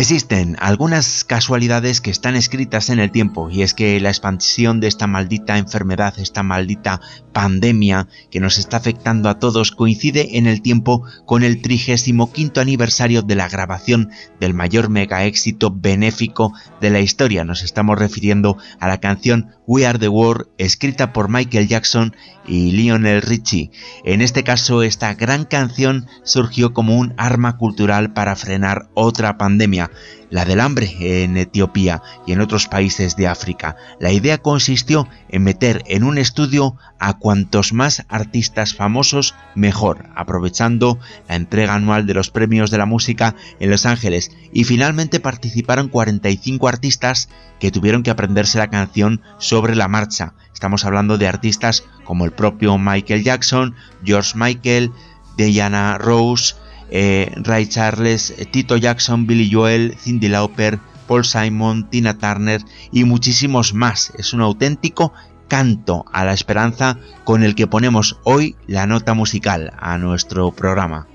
Existen 0.00 0.56
algunas 0.60 1.24
casualidades 1.24 2.00
que 2.00 2.10
están 2.10 2.34
escritas 2.34 2.88
en 2.88 3.00
el 3.00 3.10
tiempo 3.10 3.50
y 3.50 3.60
es 3.60 3.74
que 3.74 4.00
la 4.00 4.08
expansión 4.08 4.80
de 4.80 4.88
esta 4.88 5.06
maldita 5.06 5.58
enfermedad, 5.58 6.18
esta 6.18 6.42
maldita 6.42 7.02
pandemia 7.34 8.08
que 8.30 8.40
nos 8.40 8.56
está 8.56 8.78
afectando 8.78 9.28
a 9.28 9.38
todos 9.38 9.72
coincide 9.72 10.38
en 10.38 10.46
el 10.46 10.62
tiempo 10.62 11.04
con 11.26 11.42
el 11.42 11.60
35 11.60 12.32
aniversario 12.56 13.20
de 13.20 13.34
la 13.34 13.50
grabación 13.50 14.08
del 14.40 14.54
mayor 14.54 14.88
mega 14.88 15.26
éxito 15.26 15.70
benéfico 15.70 16.54
de 16.80 16.88
la 16.88 17.00
historia. 17.00 17.44
Nos 17.44 17.62
estamos 17.62 17.98
refiriendo 17.98 18.56
a 18.78 18.88
la 18.88 19.00
canción 19.00 19.50
We 19.66 19.86
Are 19.86 19.98
the 19.98 20.08
World 20.08 20.46
escrita 20.56 21.12
por 21.12 21.28
Michael 21.28 21.68
Jackson 21.68 22.16
y 22.46 22.72
Lionel 22.72 23.20
Richie. 23.20 23.70
En 24.04 24.22
este 24.22 24.44
caso 24.44 24.82
esta 24.82 25.12
gran 25.12 25.44
canción 25.44 26.06
surgió 26.24 26.72
como 26.72 26.98
un 26.98 27.12
arma 27.18 27.58
cultural 27.58 28.14
para 28.14 28.34
frenar 28.34 28.88
otra 28.94 29.36
pandemia 29.36 29.89
la 30.30 30.44
del 30.44 30.60
hambre 30.60 31.22
en 31.22 31.36
Etiopía 31.36 32.02
y 32.26 32.32
en 32.32 32.40
otros 32.40 32.68
países 32.68 33.16
de 33.16 33.26
África. 33.26 33.76
La 33.98 34.12
idea 34.12 34.38
consistió 34.38 35.08
en 35.28 35.42
meter 35.42 35.82
en 35.86 36.04
un 36.04 36.18
estudio 36.18 36.76
a 36.98 37.18
cuantos 37.18 37.72
más 37.72 38.04
artistas 38.08 38.74
famosos 38.74 39.34
mejor, 39.54 40.06
aprovechando 40.14 40.98
la 41.28 41.36
entrega 41.36 41.74
anual 41.74 42.06
de 42.06 42.14
los 42.14 42.30
premios 42.30 42.70
de 42.70 42.78
la 42.78 42.86
música 42.86 43.34
en 43.58 43.70
Los 43.70 43.86
Ángeles 43.86 44.30
y 44.52 44.64
finalmente 44.64 45.20
participaron 45.20 45.88
45 45.88 46.68
artistas 46.68 47.28
que 47.58 47.70
tuvieron 47.70 48.02
que 48.02 48.10
aprenderse 48.10 48.58
la 48.58 48.70
canción 48.70 49.22
sobre 49.38 49.76
la 49.76 49.88
marcha. 49.88 50.34
Estamos 50.52 50.84
hablando 50.84 51.18
de 51.18 51.26
artistas 51.26 51.84
como 52.04 52.24
el 52.24 52.32
propio 52.32 52.78
Michael 52.78 53.24
Jackson, 53.24 53.74
George 54.04 54.32
Michael, 54.36 54.92
Diana 55.36 55.96
Rose, 55.98 56.54
eh, 56.90 57.32
Ray 57.36 57.66
Charles, 57.66 58.30
eh, 58.30 58.44
Tito 58.44 58.76
Jackson, 58.76 59.26
Billy 59.26 59.50
Joel, 59.50 59.96
Cindy 59.98 60.28
Lauper, 60.28 60.78
Paul 61.06 61.24
Simon, 61.24 61.88
Tina 61.90 62.18
Turner 62.18 62.62
y 62.92 63.04
muchísimos 63.04 63.74
más. 63.74 64.12
Es 64.16 64.32
un 64.32 64.40
auténtico 64.40 65.12
canto 65.48 66.04
a 66.12 66.24
la 66.24 66.32
esperanza 66.32 66.98
con 67.24 67.42
el 67.42 67.54
que 67.54 67.66
ponemos 67.66 68.18
hoy 68.22 68.56
la 68.66 68.86
nota 68.86 69.14
musical 69.14 69.72
a 69.78 69.98
nuestro 69.98 70.52
programa. 70.52 71.08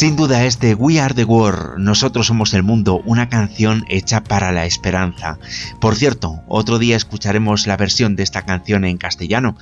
Sin 0.00 0.16
duda 0.16 0.46
este 0.46 0.74
We 0.74 0.98
Are 0.98 1.12
the 1.12 1.24
World, 1.24 1.76
Nosotros 1.76 2.28
somos 2.28 2.54
el 2.54 2.62
mundo, 2.62 3.02
una 3.04 3.28
canción 3.28 3.84
hecha 3.90 4.24
para 4.24 4.50
la 4.50 4.64
esperanza. 4.64 5.38
Por 5.78 5.94
cierto, 5.94 6.40
otro 6.48 6.78
día 6.78 6.96
escucharemos 6.96 7.66
la 7.66 7.76
versión 7.76 8.16
de 8.16 8.22
esta 8.22 8.46
canción 8.46 8.86
en 8.86 8.96
castellano. 8.96 9.58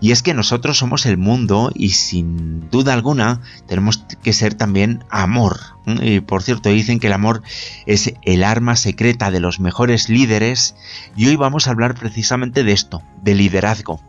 Y 0.00 0.12
es 0.12 0.22
que 0.22 0.34
nosotros 0.34 0.78
somos 0.78 1.04
el 1.04 1.16
mundo 1.18 1.72
y 1.74 1.88
sin 1.88 2.70
duda 2.70 2.92
alguna 2.92 3.40
tenemos 3.66 4.04
que 4.22 4.32
ser 4.32 4.54
también 4.54 5.02
amor. 5.10 5.58
Y 6.00 6.20
por 6.20 6.44
cierto, 6.44 6.68
dicen 6.68 7.00
que 7.00 7.08
el 7.08 7.12
amor 7.12 7.42
es 7.84 8.14
el 8.22 8.44
arma 8.44 8.76
secreta 8.76 9.32
de 9.32 9.40
los 9.40 9.58
mejores 9.58 10.08
líderes 10.08 10.76
y 11.16 11.26
hoy 11.26 11.34
vamos 11.34 11.66
a 11.66 11.72
hablar 11.72 11.96
precisamente 11.96 12.62
de 12.62 12.70
esto, 12.70 13.02
de 13.20 13.34
liderazgo. 13.34 14.00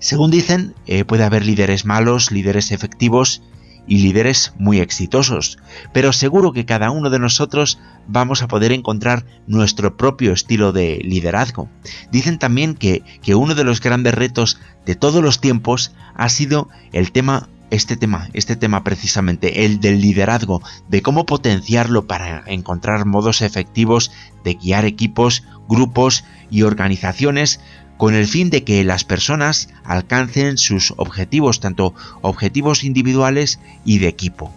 Según 0.00 0.30
dicen, 0.30 0.74
eh, 0.86 1.04
puede 1.04 1.24
haber 1.24 1.44
líderes 1.44 1.84
malos, 1.84 2.32
líderes 2.32 2.72
efectivos 2.72 3.42
y 3.88 3.98
líderes 3.98 4.52
muy 4.58 4.78
exitosos, 4.78 5.58
pero 5.92 6.12
seguro 6.12 6.52
que 6.52 6.66
cada 6.66 6.90
uno 6.90 7.10
de 7.10 7.18
nosotros 7.18 7.78
vamos 8.06 8.42
a 8.42 8.48
poder 8.48 8.70
encontrar 8.70 9.24
nuestro 9.46 9.96
propio 9.96 10.32
estilo 10.32 10.72
de 10.72 11.00
liderazgo. 11.02 11.68
Dicen 12.12 12.38
también 12.38 12.74
que, 12.74 13.02
que 13.22 13.34
uno 13.34 13.54
de 13.54 13.64
los 13.64 13.80
grandes 13.80 14.14
retos 14.14 14.60
de 14.86 14.94
todos 14.94 15.22
los 15.22 15.40
tiempos 15.40 15.92
ha 16.14 16.28
sido 16.28 16.68
el 16.92 17.10
tema 17.12 17.48
este 17.70 17.96
tema, 17.96 18.28
este 18.32 18.56
tema 18.56 18.82
precisamente, 18.82 19.66
el 19.66 19.80
del 19.80 20.00
liderazgo, 20.00 20.62
de 20.88 21.02
cómo 21.02 21.26
potenciarlo 21.26 22.06
para 22.06 22.42
encontrar 22.46 23.04
modos 23.04 23.42
efectivos 23.42 24.10
de 24.42 24.54
guiar 24.54 24.86
equipos, 24.86 25.44
grupos 25.68 26.24
y 26.50 26.62
organizaciones 26.62 27.60
con 27.98 28.14
el 28.14 28.26
fin 28.26 28.48
de 28.48 28.64
que 28.64 28.82
las 28.84 29.04
personas 29.04 29.68
alcancen 29.84 30.56
sus 30.56 30.94
objetivos, 30.96 31.60
tanto 31.60 31.94
objetivos 32.22 32.84
individuales 32.84 33.60
y 33.84 33.98
de 33.98 34.08
equipo. 34.08 34.50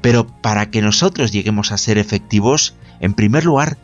Pero 0.00 0.26
para 0.26 0.70
que 0.70 0.82
nosotros 0.82 1.30
lleguemos 1.30 1.70
a 1.70 1.78
ser 1.78 1.98
efectivos, 1.98 2.74
en 2.98 3.14
primer 3.14 3.44
lugar, 3.44 3.78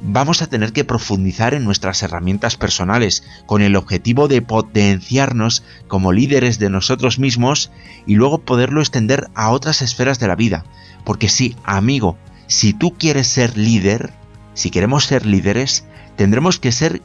vamos 0.00 0.42
a 0.42 0.46
tener 0.46 0.72
que 0.72 0.84
profundizar 0.84 1.54
en 1.54 1.64
nuestras 1.64 2.02
herramientas 2.02 2.56
personales 2.56 3.22
con 3.46 3.62
el 3.62 3.76
objetivo 3.76 4.28
de 4.28 4.42
potenciarnos 4.42 5.62
como 5.86 6.12
líderes 6.12 6.58
de 6.58 6.70
nosotros 6.70 7.18
mismos 7.18 7.70
y 8.06 8.14
luego 8.14 8.38
poderlo 8.38 8.80
extender 8.80 9.28
a 9.34 9.50
otras 9.50 9.82
esferas 9.82 10.18
de 10.18 10.28
la 10.28 10.36
vida. 10.36 10.64
Porque 11.04 11.28
sí, 11.28 11.56
amigo, 11.64 12.16
si 12.46 12.72
tú 12.72 12.94
quieres 12.96 13.26
ser 13.26 13.58
líder, 13.58 14.12
si 14.54 14.70
queremos 14.70 15.04
ser 15.04 15.26
líderes, 15.26 15.84
tendremos 16.18 16.58
que 16.58 16.72
ser 16.72 17.00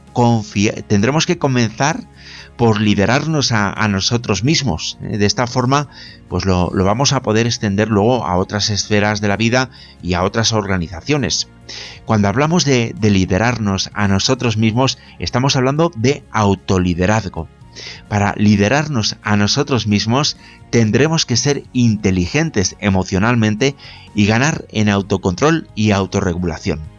tendremos 0.88 1.24
que 1.24 1.38
comenzar 1.38 2.00
por 2.56 2.80
liderarnos 2.80 3.52
a, 3.52 3.88
nosotros 3.88 4.42
mismos. 4.42 4.98
¿eh? 5.02 5.18
De 5.18 5.26
esta 5.26 5.46
forma, 5.46 5.88
pues 6.28 6.44
lo, 6.44 6.70
vamos 6.72 7.12
a 7.12 7.22
poder 7.22 7.46
extender 7.46 7.88
luego 7.88 8.26
a 8.26 8.36
otras 8.36 8.70
esferas 8.70 9.20
de 9.20 9.28
la 9.28 9.36
vida 9.36 9.70
y 10.02 10.14
a 10.14 10.24
otras 10.24 10.52
organizaciones. 10.52 11.48
Cuando 12.04 12.28
hablamos 12.28 12.64
de, 12.64 12.92
de 12.98 13.10
liderarnos 13.10 13.90
a 13.94 14.08
nosotros 14.08 14.56
mismos, 14.56 14.98
estamos 15.20 15.54
hablando 15.54 15.92
de 15.96 16.24
autoliderazgo. 16.32 17.48
Para 18.08 18.34
liderarnos 18.36 19.16
a 19.22 19.36
nosotros 19.36 19.86
mismos 19.86 20.36
tendremos 20.70 21.24
que 21.24 21.36
ser 21.36 21.64
inteligentes 21.72 22.76
emocionalmente 22.80 23.76
y 24.14 24.26
ganar 24.26 24.64
en 24.70 24.88
autocontrol 24.88 25.68
y 25.76 25.92
autorregulación. 25.92 26.93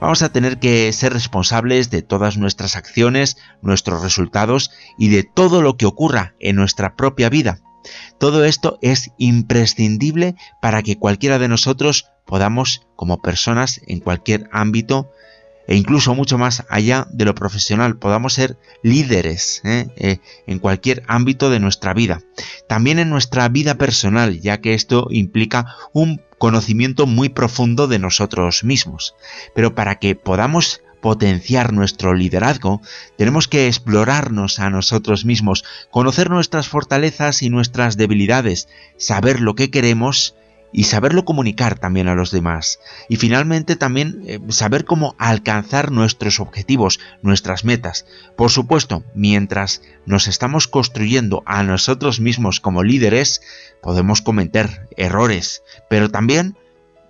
Vamos 0.00 0.22
a 0.22 0.30
tener 0.30 0.58
que 0.58 0.92
ser 0.92 1.12
responsables 1.12 1.90
de 1.90 2.02
todas 2.02 2.36
nuestras 2.36 2.76
acciones, 2.76 3.36
nuestros 3.62 4.02
resultados 4.02 4.70
y 4.98 5.08
de 5.08 5.22
todo 5.22 5.62
lo 5.62 5.76
que 5.76 5.86
ocurra 5.86 6.34
en 6.40 6.56
nuestra 6.56 6.96
propia 6.96 7.28
vida. 7.28 7.60
Todo 8.18 8.44
esto 8.44 8.78
es 8.80 9.10
imprescindible 9.18 10.36
para 10.60 10.82
que 10.82 10.98
cualquiera 10.98 11.38
de 11.38 11.48
nosotros 11.48 12.06
podamos, 12.24 12.86
como 12.96 13.20
personas 13.20 13.80
en 13.86 14.00
cualquier 14.00 14.48
ámbito, 14.52 15.10
e 15.66 15.76
incluso 15.76 16.14
mucho 16.14 16.36
más 16.36 16.64
allá 16.68 17.06
de 17.10 17.24
lo 17.24 17.34
profesional, 17.34 17.96
podamos 17.96 18.34
ser 18.34 18.58
líderes 18.82 19.62
¿eh? 19.64 19.88
Eh, 19.96 20.18
en 20.46 20.58
cualquier 20.58 21.02
ámbito 21.06 21.48
de 21.48 21.60
nuestra 21.60 21.94
vida. 21.94 22.20
También 22.68 22.98
en 22.98 23.08
nuestra 23.08 23.48
vida 23.48 23.76
personal, 23.76 24.40
ya 24.40 24.60
que 24.60 24.74
esto 24.74 25.06
implica 25.10 25.66
un 25.92 26.20
conocimiento 26.44 27.06
muy 27.06 27.30
profundo 27.30 27.86
de 27.86 27.98
nosotros 27.98 28.64
mismos. 28.64 29.14
Pero 29.54 29.74
para 29.74 29.98
que 29.98 30.14
podamos 30.14 30.82
potenciar 31.00 31.72
nuestro 31.72 32.12
liderazgo, 32.12 32.82
tenemos 33.16 33.48
que 33.48 33.66
explorarnos 33.66 34.58
a 34.60 34.68
nosotros 34.68 35.24
mismos, 35.24 35.64
conocer 35.90 36.28
nuestras 36.28 36.68
fortalezas 36.68 37.40
y 37.40 37.48
nuestras 37.48 37.96
debilidades, 37.96 38.68
saber 38.98 39.40
lo 39.40 39.54
que 39.54 39.70
queremos 39.70 40.34
y 40.74 40.84
saberlo 40.84 41.24
comunicar 41.24 41.78
también 41.78 42.08
a 42.08 42.16
los 42.16 42.32
demás. 42.32 42.80
Y 43.08 43.16
finalmente 43.16 43.76
también 43.76 44.24
eh, 44.26 44.40
saber 44.48 44.84
cómo 44.84 45.14
alcanzar 45.18 45.92
nuestros 45.92 46.40
objetivos, 46.40 46.98
nuestras 47.22 47.64
metas. 47.64 48.06
Por 48.36 48.50
supuesto, 48.50 49.04
mientras 49.14 49.82
nos 50.04 50.26
estamos 50.26 50.66
construyendo 50.66 51.44
a 51.46 51.62
nosotros 51.62 52.18
mismos 52.18 52.58
como 52.58 52.82
líderes, 52.82 53.40
podemos 53.80 54.20
cometer 54.20 54.88
errores, 54.96 55.62
pero 55.88 56.10
también 56.10 56.58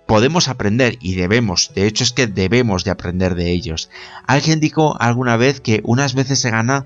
podemos 0.05 0.47
aprender 0.47 0.99
y 1.01 1.15
debemos, 1.15 1.71
de 1.73 1.87
hecho 1.87 2.03
es 2.03 2.11
que 2.11 2.27
debemos 2.27 2.83
de 2.83 2.91
aprender 2.91 3.33
de 3.33 3.51
ellos. 3.51 3.89
Alguien 4.27 4.59
dijo 4.59 4.95
alguna 5.01 5.37
vez 5.37 5.59
que 5.59 5.81
unas 5.83 6.13
veces 6.13 6.37
se 6.37 6.51
gana 6.51 6.85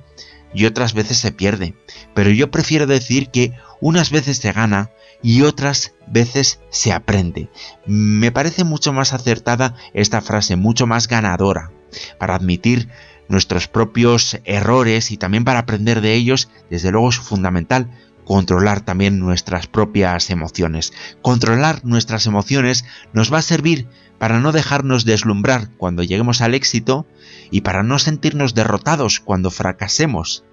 y 0.53 0.65
otras 0.65 0.93
veces 0.93 1.17
se 1.17 1.33
pierde, 1.33 1.75
pero 2.15 2.29
yo 2.29 2.49
prefiero 2.49 2.87
decir 2.87 3.31
que 3.31 3.51
unas 3.81 4.11
veces 4.11 4.37
se 4.37 4.53
gana 4.53 4.91
y 5.21 5.41
otras 5.41 5.93
veces 6.07 6.59
se 6.69 6.91
aprende. 6.91 7.49
Me 7.85 8.31
parece 8.31 8.63
mucho 8.63 8.93
más 8.93 9.13
acertada 9.13 9.75
esta 9.93 10.21
frase, 10.21 10.55
mucho 10.55 10.87
más 10.87 11.07
ganadora, 11.07 11.71
para 12.17 12.35
admitir 12.35 12.89
nuestros 13.27 13.67
propios 13.67 14.39
errores 14.45 15.11
y 15.11 15.17
también 15.17 15.43
para 15.43 15.59
aprender 15.59 16.01
de 16.01 16.15
ellos, 16.15 16.49
desde 16.69 16.91
luego 16.91 17.09
es 17.09 17.19
fundamental 17.19 17.89
controlar 18.29 18.81
también 18.81 19.17
nuestras 19.17 19.65
propias 19.65 20.29
emociones. 20.29 20.93
Controlar 21.23 21.83
nuestras 21.83 22.27
emociones 22.27 22.85
nos 23.11 23.33
va 23.33 23.39
a 23.39 23.41
servir 23.41 23.87
para 24.19 24.39
no 24.39 24.51
dejarnos 24.51 25.03
deslumbrar 25.03 25.71
cuando 25.77 26.03
lleguemos 26.03 26.41
al 26.41 26.53
éxito 26.53 27.07
y 27.49 27.61
para 27.61 27.81
no 27.81 27.97
sentirnos 27.97 28.53
derrotados 28.53 29.19
cuando 29.19 29.49
fracasemos. 29.49 30.43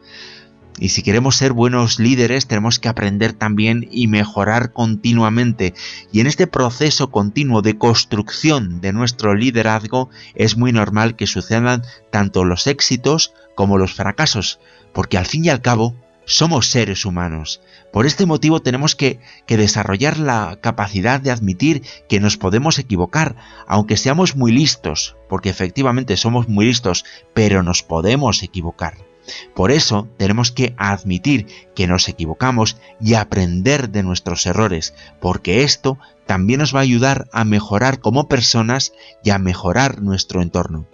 Y 0.79 0.91
si 0.91 1.03
queremos 1.03 1.37
ser 1.37 1.53
buenos 1.53 1.99
líderes, 1.99 2.47
tenemos 2.47 2.79
que 2.79 2.89
aprender 2.89 3.33
también 3.33 3.89
y 3.91 4.09
mejorar 4.09 4.73
continuamente. 4.73 5.75
Y 6.13 6.21
en 6.21 6.27
este 6.27 6.47
proceso 6.47 7.11
continuo 7.11 7.63
de 7.63 7.79
construcción 7.79 8.81
de 8.81 8.93
nuestro 8.93 9.35
liderazgo 9.35 10.11
es 10.35 10.57
muy 10.57 10.73
normal 10.73 11.17
que 11.17 11.27
sucedan 11.27 11.83
tanto 12.11 12.45
los 12.45 12.67
éxitos 12.67 13.33
como 13.55 13.79
los 13.79 13.95
fracasos, 13.95 14.61
porque 14.93 15.19
al 15.19 15.27
fin 15.27 15.45
y 15.45 15.49
al 15.49 15.63
cabo 15.63 15.95
somos 16.27 16.69
seres 16.69 17.07
humanos. 17.07 17.63
Por 17.93 18.05
este 18.05 18.27
motivo 18.27 18.61
tenemos 18.61 18.95
que, 18.95 19.21
desarrollar 19.47 20.19
la 20.19 20.59
capacidad 20.61 21.21
de 21.21 21.31
admitir 21.31 21.83
que 22.09 22.21
nos 22.21 22.37
podemos 22.37 22.79
equivocar, 22.79 23.37
aunque 23.67 23.97
seamos 23.97 24.37
muy 24.37 24.53
listos, 24.53 25.17
porque 25.29 25.49
efectivamente 25.49 26.17
somos 26.17 26.49
muy 26.49 26.67
listos, 26.67 27.05
pero 27.33 27.63
nos 27.63 27.83
podemos 27.83 28.43
equivocar. 28.43 29.06
Por 29.55 29.71
eso 29.71 30.09
tenemos 30.17 30.53
que 30.53 30.75
admitir 30.77 31.47
que 31.75 31.87
nos 31.87 32.09
equivocamos 32.09 32.77
y 33.01 33.15
aprender 33.15 33.91
de 33.91 34.03
nuestros 34.03 34.47
errores, 34.47 34.95
porque 35.21 35.63
esto 35.63 35.99
también 36.27 36.61
nos 36.61 36.75
va 36.75 36.81
a 36.81 36.83
ayudar 36.83 37.29
a 37.33 37.45
mejorar 37.45 38.01
como 38.01 38.29
personas 38.29 38.93
y 39.23 39.31
a 39.31 39.39
mejorar 39.39 40.03
nuestro 40.03 40.43
entorno. 40.43 40.87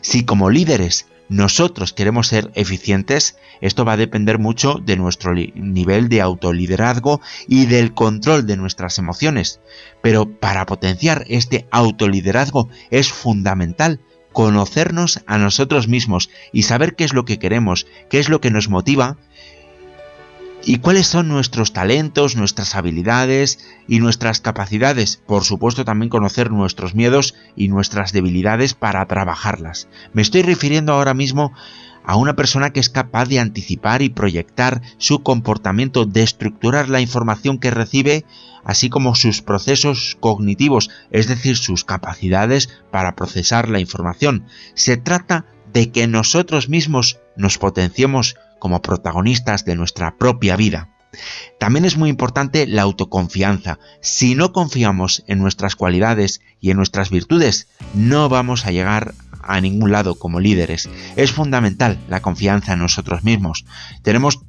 Si 0.00 0.24
como 0.24 0.50
líderes 0.50 1.06
nosotros 1.28 1.94
queremos 1.94 2.28
ser 2.28 2.50
eficientes, 2.54 3.36
esto 3.62 3.86
va 3.86 3.92
a 3.92 3.96
depender 3.96 4.38
mucho 4.38 4.74
de 4.84 4.96
nuestro 4.96 5.32
nivel 5.32 6.10
de 6.10 6.20
autoliderazgo 6.20 7.22
y 7.48 7.64
del 7.64 7.94
control 7.94 8.46
de 8.46 8.58
nuestras 8.58 8.98
emociones. 8.98 9.60
Pero 10.02 10.38
para 10.38 10.66
potenciar 10.66 11.24
este 11.28 11.66
autoliderazgo 11.70 12.68
es 12.90 13.10
fundamental 13.10 14.00
conocernos 14.32 15.22
a 15.26 15.38
nosotros 15.38 15.88
mismos 15.88 16.30
y 16.52 16.62
saber 16.62 16.94
qué 16.94 17.04
es 17.04 17.12
lo 17.12 17.24
que 17.24 17.38
queremos, 17.38 17.86
qué 18.10 18.18
es 18.18 18.28
lo 18.28 18.40
que 18.40 18.50
nos 18.50 18.68
motiva 18.68 19.16
y 20.64 20.78
cuáles 20.78 21.06
son 21.06 21.28
nuestros 21.28 21.72
talentos, 21.72 22.36
nuestras 22.36 22.74
habilidades 22.74 23.58
y 23.88 23.98
nuestras 23.98 24.40
capacidades. 24.40 25.20
Por 25.26 25.44
supuesto 25.44 25.84
también 25.84 26.08
conocer 26.08 26.50
nuestros 26.50 26.94
miedos 26.94 27.34
y 27.56 27.68
nuestras 27.68 28.12
debilidades 28.12 28.74
para 28.74 29.04
trabajarlas. 29.06 29.88
Me 30.12 30.22
estoy 30.22 30.42
refiriendo 30.42 30.92
ahora 30.92 31.14
mismo 31.14 31.52
a 32.04 32.16
una 32.16 32.34
persona 32.34 32.70
que 32.70 32.80
es 32.80 32.88
capaz 32.88 33.28
de 33.28 33.38
anticipar 33.38 34.02
y 34.02 34.08
proyectar 34.08 34.82
su 34.98 35.22
comportamiento, 35.22 36.04
de 36.04 36.22
estructurar 36.22 36.88
la 36.88 37.00
información 37.00 37.58
que 37.58 37.70
recibe, 37.70 38.24
así 38.64 38.88
como 38.90 39.14
sus 39.14 39.42
procesos 39.42 40.16
cognitivos, 40.20 40.90
es 41.10 41.26
decir, 41.28 41.56
sus 41.56 41.84
capacidades 41.84 42.68
para 42.90 43.14
procesar 43.14 43.68
la 43.68 43.80
información. 43.80 44.46
Se 44.74 44.96
trata 44.96 45.46
de 45.72 45.90
que 45.90 46.06
nosotros 46.06 46.68
mismos 46.68 47.18
nos 47.36 47.58
potenciemos 47.58 48.36
como 48.58 48.82
protagonistas 48.82 49.64
de 49.64 49.74
nuestra 49.74 50.16
propia 50.18 50.56
vida. 50.56 50.88
También 51.58 51.84
es 51.84 51.96
muy 51.96 52.08
importante 52.08 52.66
la 52.66 52.82
autoconfianza. 52.82 53.78
Si 54.00 54.34
no 54.34 54.52
confiamos 54.52 55.24
en 55.26 55.40
nuestras 55.40 55.76
cualidades 55.76 56.40
y 56.60 56.70
en 56.70 56.76
nuestras 56.76 57.10
virtudes, 57.10 57.68
no 57.94 58.28
vamos 58.28 58.66
a 58.66 58.70
llegar 58.70 59.14
a 59.42 59.60
ningún 59.60 59.92
lado 59.92 60.18
como 60.18 60.40
líderes. 60.40 60.88
Es 61.16 61.32
fundamental 61.32 61.98
la 62.08 62.20
confianza 62.20 62.72
en 62.72 62.80
nosotros 62.80 63.24
mismos. 63.24 63.64
Tenemos 64.02 64.40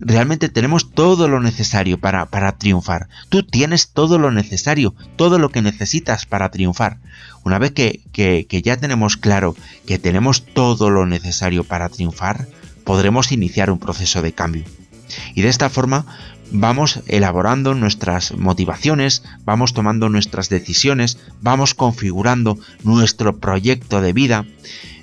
realmente 0.00 0.48
tenemos 0.48 0.90
todo 0.90 1.28
lo 1.28 1.40
necesario 1.40 1.98
para, 1.98 2.26
para, 2.26 2.52
triunfar. 2.52 3.08
Tú 3.28 3.44
tienes 3.44 3.92
todo 3.92 4.18
lo 4.18 4.30
necesario, 4.30 4.94
todo 5.16 5.38
lo 5.38 5.50
que 5.50 5.62
necesitas 5.62 6.26
para 6.26 6.50
triunfar. 6.50 6.98
Una 7.44 7.58
vez 7.58 7.70
que, 7.70 8.00
que, 8.12 8.46
que, 8.48 8.62
ya 8.62 8.76
tenemos 8.76 9.16
claro 9.16 9.54
que 9.86 9.98
tenemos 9.98 10.44
todo 10.44 10.90
lo 10.90 11.06
necesario 11.06 11.62
para 11.64 11.88
triunfar, 11.88 12.48
podremos 12.84 13.30
iniciar 13.32 13.70
un 13.70 13.78
proceso 13.78 14.22
de 14.22 14.32
cambio. 14.32 14.64
Y 15.34 15.42
de 15.42 15.48
esta 15.48 15.70
forma 15.70 16.06
vamos 16.52 17.00
elaborando 17.06 17.74
nuestras 17.74 18.36
motivaciones, 18.36 19.22
vamos 19.44 19.72
tomando 19.72 20.08
nuestras 20.08 20.48
decisiones, 20.48 21.18
vamos 21.40 21.74
configurando 21.74 22.58
nuestro 22.84 23.38
proyecto 23.38 24.00
de 24.00 24.12
vida, 24.12 24.44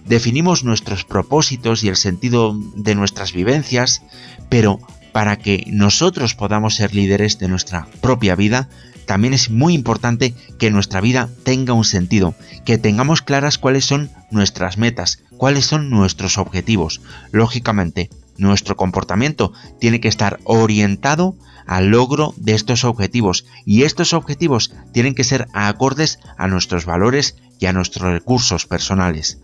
definimos 0.05 0.63
nuestros 0.63 1.03
propósitos 1.03 1.83
y 1.83 1.89
el 1.89 1.95
sentido 1.95 2.55
de 2.75 2.95
nuestras 2.95 3.33
vivencias, 3.33 4.01
pero 4.49 4.79
para 5.11 5.37
que 5.37 5.65
nosotros 5.67 6.35
podamos 6.35 6.75
ser 6.75 6.93
líderes 6.93 7.39
de 7.39 7.47
nuestra 7.47 7.87
propia 8.01 8.35
vida, 8.35 8.69
también 9.05 9.33
es 9.33 9.49
muy 9.49 9.73
importante 9.73 10.35
que 10.59 10.69
nuestra 10.69 11.01
vida 11.01 11.29
tenga 11.43 11.73
un 11.73 11.83
sentido, 11.83 12.35
que 12.63 12.77
tengamos 12.77 13.23
claras 13.23 13.57
cuáles 13.57 13.85
son 13.85 14.11
nuestras 14.29 14.77
metas, 14.77 15.23
cuáles 15.37 15.65
son 15.65 15.89
nuestros 15.89 16.37
objetivos. 16.37 17.01
Lógicamente, 17.31 18.11
nuestro 18.39 18.75
comportamiento 18.75 19.53
tiene 19.79 19.99
que 19.99 20.07
estar 20.07 20.39
orientado 20.43 21.35
al 21.69 21.89
logro 21.89 22.33
de 22.37 22.55
estos 22.55 22.83
objetivos 22.83 23.45
y 23.63 23.83
estos 23.83 24.13
objetivos 24.13 24.73
tienen 24.91 25.13
que 25.13 25.23
ser 25.23 25.47
acordes 25.53 26.19
a 26.35 26.47
nuestros 26.47 26.85
valores 26.85 27.35
y 27.59 27.67
a 27.67 27.73
nuestros 27.73 28.11
recursos 28.11 28.65
personales. 28.65 29.39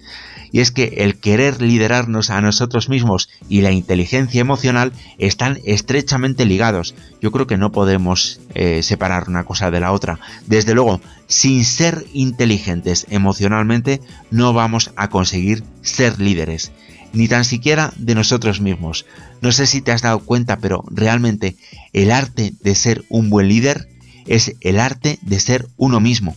Y 0.52 0.62
es 0.62 0.72
que 0.72 0.86
el 0.98 1.20
querer 1.20 1.62
liderarnos 1.62 2.30
a 2.30 2.42
nosotros 2.42 2.90
mismos 2.90 3.30
y 3.50 3.62
la 3.62 3.72
inteligencia 3.72 4.42
emocional 4.42 4.94
están 5.18 5.60
estrechamente 5.66 6.46
ligados. 6.46 6.96
Yo 7.22 7.32
creo 7.32 7.46
que 7.46 7.58
no 7.58 7.72
podemos 7.72 8.40
eh, 8.54 8.82
separar 8.82 9.28
una 9.28 9.44
cosa 9.44 9.70
de 9.70 9.82
la 9.82 9.92
otra. 9.92 10.20
Desde 10.48 10.74
luego, 10.74 11.02
sin 11.28 11.66
ser 11.66 12.06
inteligentes 12.14 13.06
emocionalmente, 13.10 14.02
no 14.32 14.54
vamos 14.54 14.92
a 14.96 15.10
conseguir 15.10 15.64
ser 15.82 16.20
líderes 16.20 16.72
ni 17.16 17.28
tan 17.28 17.46
siquiera 17.46 17.94
de 17.98 18.16
nosotros 18.16 18.62
mismos. 18.62 19.06
No 19.42 19.52
sé 19.52 19.68
si 19.68 19.82
te 19.82 19.92
has 19.92 20.02
dado 20.02 20.20
cuenta, 20.20 20.58
pero 20.58 20.84
realmente 20.90 21.56
el 21.94 22.12
arte 22.12 22.54
de 22.62 22.76
ser 22.76 23.06
un 23.10 23.30
buen 23.30 23.48
líder 23.48 23.90
es 24.28 24.56
el 24.62 24.80
arte 24.80 25.20
de 25.22 25.40
ser 25.40 25.68
uno 25.78 26.00
mismo. 26.00 26.36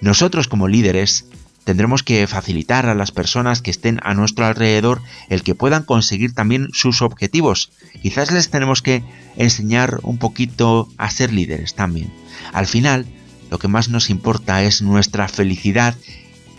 Nosotros 0.00 0.48
como 0.48 0.68
líderes 0.68 1.26
tendremos 1.64 2.04
que 2.04 2.26
facilitar 2.28 2.86
a 2.86 2.94
las 2.94 3.10
personas 3.10 3.60
que 3.60 3.72
estén 3.72 3.98
a 4.04 4.14
nuestro 4.14 4.46
alrededor 4.46 5.02
el 5.28 5.42
que 5.42 5.56
puedan 5.56 5.82
conseguir 5.82 6.32
también 6.32 6.68
sus 6.72 7.02
objetivos. 7.02 7.72
Quizás 8.00 8.30
les 8.30 8.50
tenemos 8.50 8.82
que 8.82 9.02
enseñar 9.36 9.98
un 10.02 10.18
poquito 10.18 10.88
a 10.96 11.10
ser 11.10 11.32
líderes 11.32 11.74
también. 11.74 12.12
Al 12.52 12.66
final, 12.66 13.06
lo 13.50 13.58
que 13.58 13.68
más 13.68 13.88
nos 13.88 14.10
importa 14.10 14.62
es 14.62 14.82
nuestra 14.82 15.26
felicidad 15.26 15.96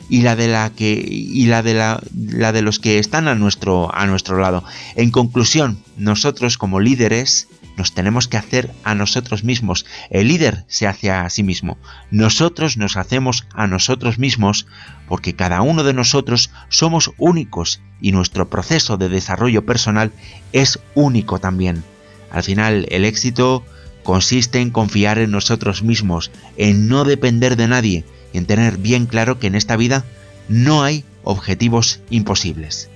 y 0.09 0.21
la 0.21 0.35
de 0.35 0.47
la 0.47 0.69
que 0.69 0.91
y 1.09 1.45
la 1.47 1.63
de 1.63 1.73
la, 1.73 2.01
la 2.13 2.51
de 2.51 2.61
los 2.61 2.79
que 2.79 2.99
están 2.99 3.27
a 3.27 3.35
nuestro 3.35 3.93
a 3.93 4.05
nuestro 4.07 4.39
lado. 4.39 4.63
En 4.95 5.11
conclusión, 5.11 5.79
nosotros 5.97 6.57
como 6.57 6.79
líderes 6.79 7.47
nos 7.77 7.93
tenemos 7.93 8.27
que 8.27 8.37
hacer 8.37 8.71
a 8.83 8.95
nosotros 8.95 9.43
mismos. 9.43 9.85
El 10.09 10.29
líder 10.29 10.65
se 10.67 10.87
hace 10.87 11.11
a 11.11 11.29
sí 11.29 11.43
mismo. 11.43 11.77
Nosotros 12.09 12.75
nos 12.75 12.97
hacemos 12.97 13.47
a 13.53 13.67
nosotros 13.67 14.17
mismos 14.17 14.65
porque 15.07 15.35
cada 15.35 15.61
uno 15.61 15.83
de 15.83 15.93
nosotros 15.93 16.49
somos 16.69 17.11
únicos 17.17 17.81
y 18.01 18.11
nuestro 18.11 18.49
proceso 18.49 18.97
de 18.97 19.09
desarrollo 19.09 19.65
personal 19.65 20.11
es 20.53 20.79
único 20.95 21.39
también. 21.39 21.83
Al 22.31 22.43
final, 22.43 22.87
el 22.89 23.05
éxito 23.05 23.63
consiste 24.03 24.59
en 24.59 24.71
confiar 24.71 25.19
en 25.19 25.31
nosotros 25.31 25.83
mismos, 25.83 26.31
en 26.57 26.87
no 26.87 27.03
depender 27.03 27.57
de 27.57 27.67
nadie, 27.67 28.05
en 28.37 28.45
tener 28.45 28.77
bien 28.77 29.05
claro 29.05 29.39
que 29.39 29.47
en 29.47 29.55
esta 29.55 29.75
vida 29.75 30.05
no 30.47 30.83
hay 30.83 31.03
objetivos 31.23 31.99
imposibles. 32.09 32.89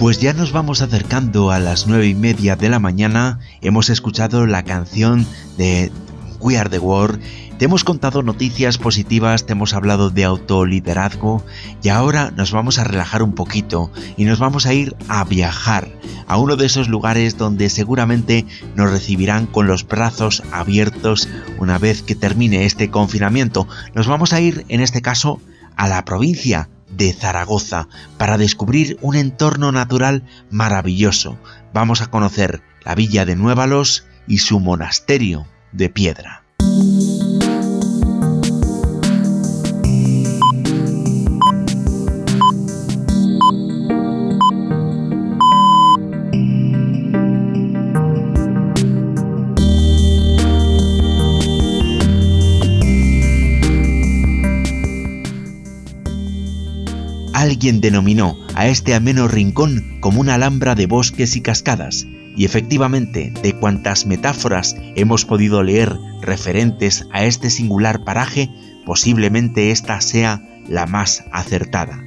Pues 0.00 0.18
ya 0.18 0.32
nos 0.32 0.50
vamos 0.52 0.80
acercando 0.80 1.50
a 1.50 1.58
las 1.58 1.86
nueve 1.86 2.06
y 2.06 2.14
media 2.14 2.56
de 2.56 2.70
la 2.70 2.78
mañana. 2.78 3.38
Hemos 3.60 3.90
escuchado 3.90 4.46
la 4.46 4.62
canción 4.62 5.26
de 5.58 5.92
We 6.40 6.56
Are 6.56 6.70
the 6.70 6.78
World. 6.78 7.20
Te 7.58 7.66
hemos 7.66 7.84
contado 7.84 8.22
noticias 8.22 8.78
positivas, 8.78 9.44
te 9.44 9.52
hemos 9.52 9.74
hablado 9.74 10.08
de 10.08 10.24
autoliderazgo 10.24 11.44
y 11.82 11.90
ahora 11.90 12.32
nos 12.34 12.50
vamos 12.50 12.78
a 12.78 12.84
relajar 12.84 13.22
un 13.22 13.34
poquito 13.34 13.92
y 14.16 14.24
nos 14.24 14.38
vamos 14.38 14.64
a 14.64 14.72
ir 14.72 14.96
a 15.08 15.22
viajar 15.24 15.90
a 16.26 16.38
uno 16.38 16.56
de 16.56 16.64
esos 16.64 16.88
lugares 16.88 17.36
donde 17.36 17.68
seguramente 17.68 18.46
nos 18.76 18.90
recibirán 18.90 19.44
con 19.44 19.66
los 19.66 19.86
brazos 19.86 20.42
abiertos 20.50 21.28
una 21.58 21.76
vez 21.76 22.02
que 22.02 22.14
termine 22.14 22.64
este 22.64 22.88
confinamiento. 22.88 23.68
Nos 23.94 24.06
vamos 24.06 24.32
a 24.32 24.40
ir 24.40 24.64
en 24.68 24.80
este 24.80 25.02
caso 25.02 25.42
a 25.76 25.88
la 25.88 26.06
provincia 26.06 26.70
de 26.90 27.12
Zaragoza 27.12 27.88
para 28.18 28.38
descubrir 28.38 28.98
un 29.00 29.16
entorno 29.16 29.72
natural 29.72 30.24
maravilloso. 30.50 31.38
Vamos 31.72 32.02
a 32.02 32.10
conocer 32.10 32.62
la 32.84 32.94
villa 32.94 33.24
de 33.24 33.36
Nuevalos 33.36 34.04
y 34.26 34.38
su 34.38 34.60
monasterio 34.60 35.46
de 35.72 35.88
piedra. 35.88 36.44
Alguien 57.40 57.80
denominó 57.80 58.36
a 58.54 58.68
este 58.68 58.94
ameno 58.94 59.26
rincón 59.26 59.98
como 60.00 60.20
una 60.20 60.34
alhambra 60.34 60.74
de 60.74 60.84
bosques 60.84 61.36
y 61.36 61.40
cascadas, 61.40 62.06
y 62.36 62.44
efectivamente, 62.44 63.32
de 63.42 63.58
cuantas 63.58 64.04
metáforas 64.04 64.76
hemos 64.94 65.24
podido 65.24 65.62
leer 65.62 65.96
referentes 66.20 67.06
a 67.14 67.24
este 67.24 67.48
singular 67.48 68.04
paraje, 68.04 68.50
posiblemente 68.84 69.70
esta 69.70 70.02
sea 70.02 70.42
la 70.68 70.84
más 70.84 71.24
acertada. 71.32 72.04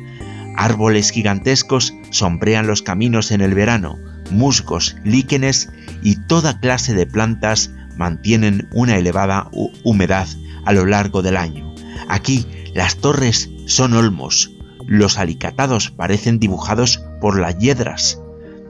Árboles 0.56 1.10
gigantescos 1.10 1.96
sombrean 2.12 2.67
los 2.67 2.84
caminos 2.84 3.32
en 3.32 3.41
el 3.41 3.56
verano, 3.56 3.98
musgos, 4.30 4.98
líquenes 5.04 5.72
y 6.04 6.17
toda 6.28 6.60
clase 6.60 6.93
de 6.93 7.08
plantas 7.08 7.72
mantienen 7.98 8.69
una 8.72 8.98
elevada 8.98 9.50
humedad 9.84 10.28
a 10.63 10.74
lo 10.74 10.86
largo 10.86 11.24
del 11.24 11.38
año. 11.38 11.74
Aquí 12.08 12.46
las 12.76 12.98
torres 12.98 13.50
son 13.65 13.96
olmos, 13.96 14.52
los 14.88 15.17
alicatados 15.17 15.91
parecen 15.91 16.39
dibujados 16.39 17.04
por 17.22 17.39
las 17.39 17.58
hiedras 17.58 18.19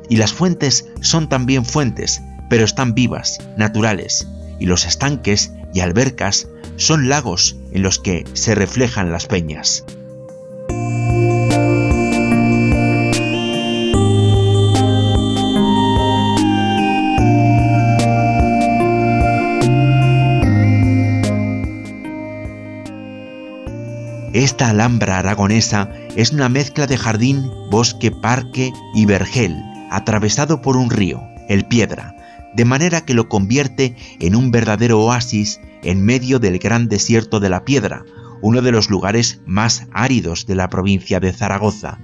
y 0.10 0.17
las 0.17 0.34
fuentes 0.34 0.89
son 1.02 1.30
también 1.30 1.65
fuentes, 1.65 2.21
pero 2.49 2.65
están 2.65 2.93
vivas, 2.93 3.39
naturales, 3.58 4.28
y 4.60 4.65
los 4.65 4.86
estanques 4.86 5.52
y 5.73 5.80
albercas 5.80 6.47
son 6.78 7.10
lagos 7.10 7.58
en 7.71 7.82
los 7.84 7.99
que 7.99 8.26
se 8.34 8.56
reflejan 8.56 9.12
las 9.12 9.26
peñas. 9.26 9.86
Esta 24.34 24.72
alhambra 24.72 25.19
aragonesa 25.19 25.91
es 26.15 26.32
una 26.32 26.50
mezcla 26.50 26.88
de 26.88 26.98
jardín, 26.98 27.52
bosque, 27.69 28.10
parque 28.10 28.74
y 28.96 29.06
vergel, 29.06 29.56
atravesado 29.91 30.60
por 30.63 30.76
un 30.76 30.89
río, 30.89 31.22
el 31.50 31.65
Piedra, 31.65 32.15
de 32.56 32.65
manera 32.65 33.02
que 33.02 33.13
lo 33.13 33.30
convierte 33.30 33.96
en 34.19 34.36
un 34.36 34.50
verdadero 34.50 35.00
oasis 35.02 35.62
en 35.84 36.04
medio 36.04 36.39
del 36.39 36.58
gran 36.58 36.89
desierto 36.89 37.39
de 37.39 37.50
la 37.50 37.63
Piedra, 37.63 38.06
uno 38.41 38.63
de 38.63 38.72
los 38.72 38.89
lugares 38.89 39.39
más 39.46 39.86
áridos 39.93 40.48
de 40.48 40.56
la 40.56 40.67
provincia 40.67 41.19
de 41.19 41.32
Zaragoza. 41.32 42.00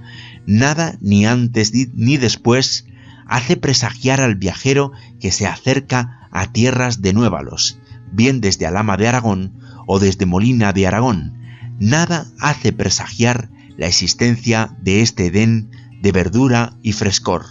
Nada 0.46 0.96
ni 1.00 1.26
antes 1.26 1.72
ni 1.74 2.16
después 2.16 2.86
hace 3.26 3.56
presagiar 3.56 4.20
al 4.20 4.36
viajero 4.36 4.92
que 5.18 5.32
se 5.32 5.48
acerca 5.48 6.28
a 6.30 6.52
tierras 6.52 7.02
de 7.02 7.12
Nuévalos, 7.12 7.80
bien 8.12 8.40
desde 8.40 8.66
Alama 8.66 8.96
de 8.96 9.08
Aragón 9.08 9.58
o 9.88 9.98
desde 9.98 10.26
Molina 10.26 10.72
de 10.72 10.86
Aragón, 10.86 11.39
nada 11.80 12.26
hace 12.38 12.72
presagiar 12.72 13.50
la 13.76 13.88
existencia 13.88 14.76
de 14.82 15.00
este 15.00 15.26
Edén 15.26 15.70
de 16.02 16.12
verdura 16.12 16.76
y 16.82 16.92
frescor. 16.92 17.46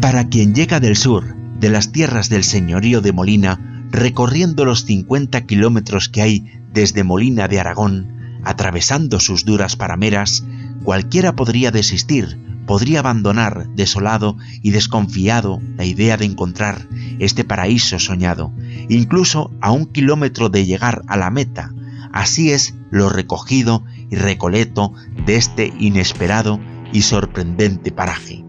Para 0.00 0.28
quien 0.28 0.54
llega 0.54 0.80
del 0.80 0.96
sur, 0.96 1.36
de 1.60 1.70
las 1.70 1.92
tierras 1.92 2.28
del 2.28 2.42
señorío 2.42 3.00
de 3.00 3.12
Molina, 3.12 3.86
recorriendo 3.90 4.64
los 4.64 4.84
50 4.84 5.46
kilómetros 5.46 6.08
que 6.08 6.22
hay 6.22 6.60
desde 6.76 7.04
Molina 7.04 7.48
de 7.48 7.58
Aragón, 7.58 8.42
atravesando 8.44 9.18
sus 9.18 9.46
duras 9.46 9.76
parameras, 9.76 10.44
cualquiera 10.84 11.34
podría 11.34 11.70
desistir, 11.70 12.38
podría 12.66 12.98
abandonar 12.98 13.66
desolado 13.74 14.36
y 14.60 14.72
desconfiado 14.72 15.58
la 15.78 15.86
idea 15.86 16.18
de 16.18 16.26
encontrar 16.26 16.86
este 17.18 17.44
paraíso 17.44 17.98
soñado, 17.98 18.52
incluso 18.90 19.50
a 19.62 19.72
un 19.72 19.86
kilómetro 19.86 20.50
de 20.50 20.66
llegar 20.66 21.00
a 21.06 21.16
la 21.16 21.30
meta. 21.30 21.72
Así 22.12 22.52
es 22.52 22.74
lo 22.90 23.08
recogido 23.08 23.82
y 24.10 24.16
recoleto 24.16 24.92
de 25.24 25.36
este 25.36 25.72
inesperado 25.78 26.60
y 26.92 27.00
sorprendente 27.02 27.90
paraje. 27.90 28.44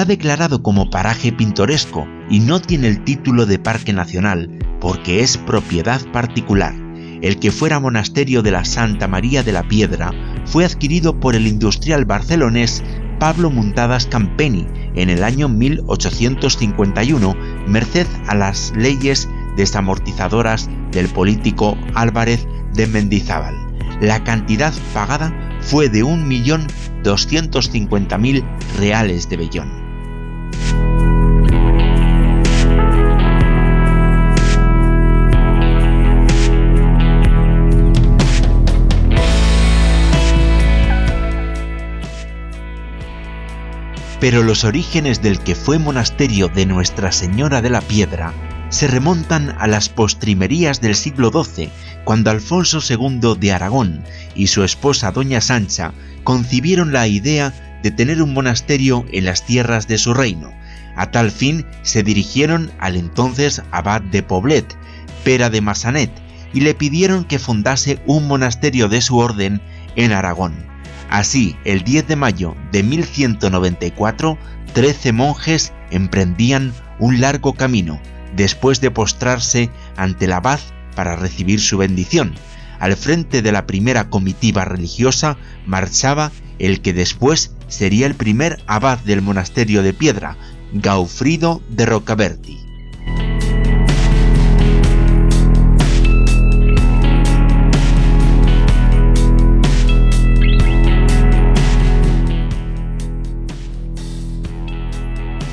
Está 0.00 0.08
declarado 0.08 0.62
como 0.62 0.88
paraje 0.88 1.30
pintoresco 1.30 2.08
y 2.30 2.40
no 2.40 2.62
tiene 2.62 2.88
el 2.88 3.04
título 3.04 3.44
de 3.44 3.58
parque 3.58 3.92
nacional 3.92 4.48
porque 4.80 5.20
es 5.20 5.36
propiedad 5.36 6.00
particular. 6.10 6.72
El 7.20 7.38
que 7.38 7.52
fuera 7.52 7.80
monasterio 7.80 8.40
de 8.40 8.50
la 8.50 8.64
Santa 8.64 9.08
María 9.08 9.42
de 9.42 9.52
la 9.52 9.68
Piedra 9.68 10.10
fue 10.46 10.64
adquirido 10.64 11.20
por 11.20 11.34
el 11.34 11.46
industrial 11.46 12.06
barcelonés 12.06 12.82
Pablo 13.18 13.50
Muntadas 13.50 14.06
Campeni 14.06 14.66
en 14.94 15.10
el 15.10 15.22
año 15.22 15.50
1851, 15.50 17.36
merced 17.66 18.06
a 18.26 18.34
las 18.34 18.72
leyes 18.74 19.28
desamortizadoras 19.58 20.70
del 20.92 21.10
político 21.10 21.76
Álvarez 21.94 22.48
de 22.72 22.86
Mendizábal. 22.86 23.54
La 24.00 24.24
cantidad 24.24 24.72
pagada 24.94 25.30
fue 25.60 25.90
de 25.90 26.02
1.250.000 26.02 28.42
reales 28.78 29.28
de 29.28 29.36
Bellón. 29.36 29.89
Pero 44.20 44.42
los 44.42 44.64
orígenes 44.64 45.22
del 45.22 45.40
que 45.40 45.54
fue 45.54 45.78
monasterio 45.78 46.48
de 46.48 46.66
Nuestra 46.66 47.10
Señora 47.10 47.62
de 47.62 47.70
la 47.70 47.80
Piedra 47.80 48.34
se 48.68 48.86
remontan 48.86 49.56
a 49.58 49.66
las 49.66 49.88
postrimerías 49.88 50.80
del 50.80 50.94
siglo 50.94 51.32
XII, 51.32 51.70
cuando 52.04 52.30
Alfonso 52.30 52.80
II 52.86 53.36
de 53.40 53.52
Aragón 53.52 54.04
y 54.34 54.48
su 54.48 54.62
esposa 54.62 55.10
Doña 55.10 55.40
Sancha 55.40 55.92
concibieron 56.22 56.92
la 56.92 57.08
idea 57.08 57.69
de 57.82 57.90
tener 57.90 58.22
un 58.22 58.32
monasterio 58.32 59.04
en 59.12 59.24
las 59.24 59.44
tierras 59.44 59.88
de 59.88 59.98
su 59.98 60.14
reino. 60.14 60.52
A 60.96 61.10
tal 61.10 61.30
fin 61.30 61.66
se 61.82 62.02
dirigieron 62.02 62.70
al 62.78 62.96
entonces 62.96 63.62
abad 63.70 64.02
de 64.02 64.22
Poblet, 64.22 64.76
Pera 65.24 65.50
de 65.50 65.60
Massanet, 65.60 66.10
y 66.52 66.60
le 66.60 66.74
pidieron 66.74 67.24
que 67.24 67.38
fundase 67.38 68.00
un 68.06 68.26
monasterio 68.26 68.88
de 68.88 69.00
su 69.00 69.18
orden 69.18 69.60
en 69.96 70.12
Aragón. 70.12 70.66
Así, 71.08 71.56
el 71.64 71.82
10 71.82 72.08
de 72.08 72.16
mayo 72.16 72.56
de 72.70 72.82
1194, 72.82 74.38
13 74.72 75.12
monjes 75.12 75.72
emprendían 75.90 76.72
un 76.98 77.20
largo 77.20 77.54
camino 77.54 78.00
después 78.36 78.80
de 78.80 78.90
postrarse 78.90 79.70
ante 79.96 80.26
el 80.26 80.32
abad 80.32 80.60
para 80.94 81.16
recibir 81.16 81.60
su 81.60 81.78
bendición. 81.78 82.34
Al 82.78 82.96
frente 82.96 83.42
de 83.42 83.52
la 83.52 83.66
primera 83.66 84.08
comitiva 84.08 84.64
religiosa 84.64 85.36
marchaba 85.66 86.30
el 86.58 86.80
que 86.80 86.92
después 86.92 87.54
sería 87.70 88.06
el 88.06 88.14
primer 88.14 88.62
abad 88.66 88.98
del 88.98 89.22
monasterio 89.22 89.82
de 89.82 89.94
piedra, 89.94 90.36
Gaufrido 90.72 91.62
de 91.70 91.86
Rocaberti. 91.86 92.60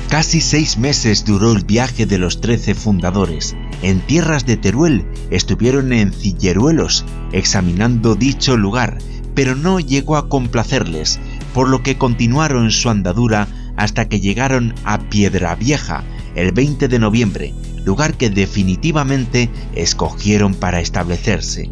Casi 0.08 0.40
seis 0.40 0.78
meses 0.78 1.24
duró 1.24 1.52
el 1.52 1.64
viaje 1.64 2.06
de 2.06 2.18
los 2.18 2.40
trece 2.40 2.74
fundadores. 2.74 3.54
En 3.82 4.00
tierras 4.00 4.46
de 4.46 4.56
Teruel 4.56 5.06
estuvieron 5.30 5.92
en 5.92 6.12
Cilleruelos 6.12 7.04
examinando 7.32 8.14
dicho 8.14 8.56
lugar, 8.56 8.98
pero 9.34 9.54
no 9.54 9.78
llegó 9.78 10.16
a 10.16 10.28
complacerles, 10.28 11.20
por 11.54 11.68
lo 11.68 11.82
que 11.82 11.98
continuaron 11.98 12.70
su 12.70 12.90
andadura 12.90 13.48
hasta 13.76 14.08
que 14.08 14.20
llegaron 14.20 14.74
a 14.84 14.98
Piedra 14.98 15.54
Vieja 15.54 16.04
el 16.34 16.52
20 16.52 16.88
de 16.88 16.98
noviembre, 16.98 17.54
lugar 17.84 18.14
que 18.14 18.30
definitivamente 18.30 19.50
escogieron 19.74 20.54
para 20.54 20.80
establecerse. 20.80 21.70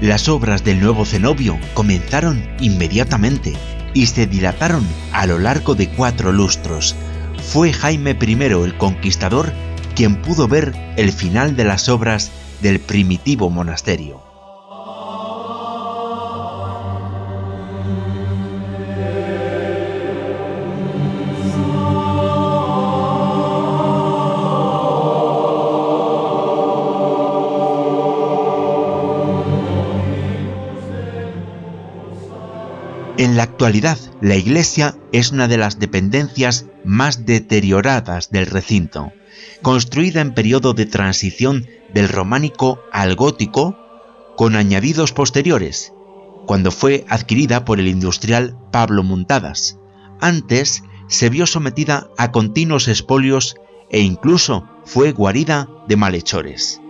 Las 0.00 0.28
obras 0.28 0.62
del 0.62 0.80
nuevo 0.80 1.06
cenobio 1.06 1.58
comenzaron 1.72 2.46
inmediatamente 2.60 3.54
y 3.94 4.06
se 4.06 4.26
dilataron 4.26 4.86
a 5.12 5.24
lo 5.26 5.38
largo 5.38 5.74
de 5.74 5.88
cuatro 5.88 6.32
lustros. 6.32 6.94
Fue 7.48 7.72
Jaime 7.72 8.16
I 8.20 8.32
el 8.42 8.76
Conquistador 8.76 9.52
quien 9.94 10.20
pudo 10.20 10.48
ver 10.48 10.74
el 10.96 11.12
final 11.12 11.56
de 11.56 11.64
las 11.64 11.88
obras 11.88 12.30
del 12.60 12.80
primitivo 12.80 13.48
monasterio. 13.50 14.25
En 33.18 33.36
la 33.36 33.44
actualidad, 33.44 33.98
la 34.20 34.36
iglesia 34.36 34.98
es 35.10 35.32
una 35.32 35.48
de 35.48 35.56
las 35.56 35.78
dependencias 35.78 36.66
más 36.84 37.24
deterioradas 37.24 38.30
del 38.30 38.44
recinto, 38.44 39.10
construida 39.62 40.20
en 40.20 40.34
periodo 40.34 40.74
de 40.74 40.84
transición 40.84 41.66
del 41.94 42.10
románico 42.10 42.78
al 42.92 43.16
gótico, 43.16 43.78
con 44.36 44.54
añadidos 44.54 45.12
posteriores, 45.12 45.94
cuando 46.46 46.70
fue 46.70 47.06
adquirida 47.08 47.64
por 47.64 47.80
el 47.80 47.88
industrial 47.88 48.58
Pablo 48.70 49.02
Muntadas. 49.02 49.78
Antes 50.20 50.82
se 51.08 51.30
vio 51.30 51.46
sometida 51.46 52.08
a 52.18 52.32
continuos 52.32 52.86
espolios 52.86 53.56
e 53.88 54.00
incluso 54.00 54.68
fue 54.84 55.12
guarida 55.12 55.70
de 55.88 55.96
malhechores. 55.96 56.82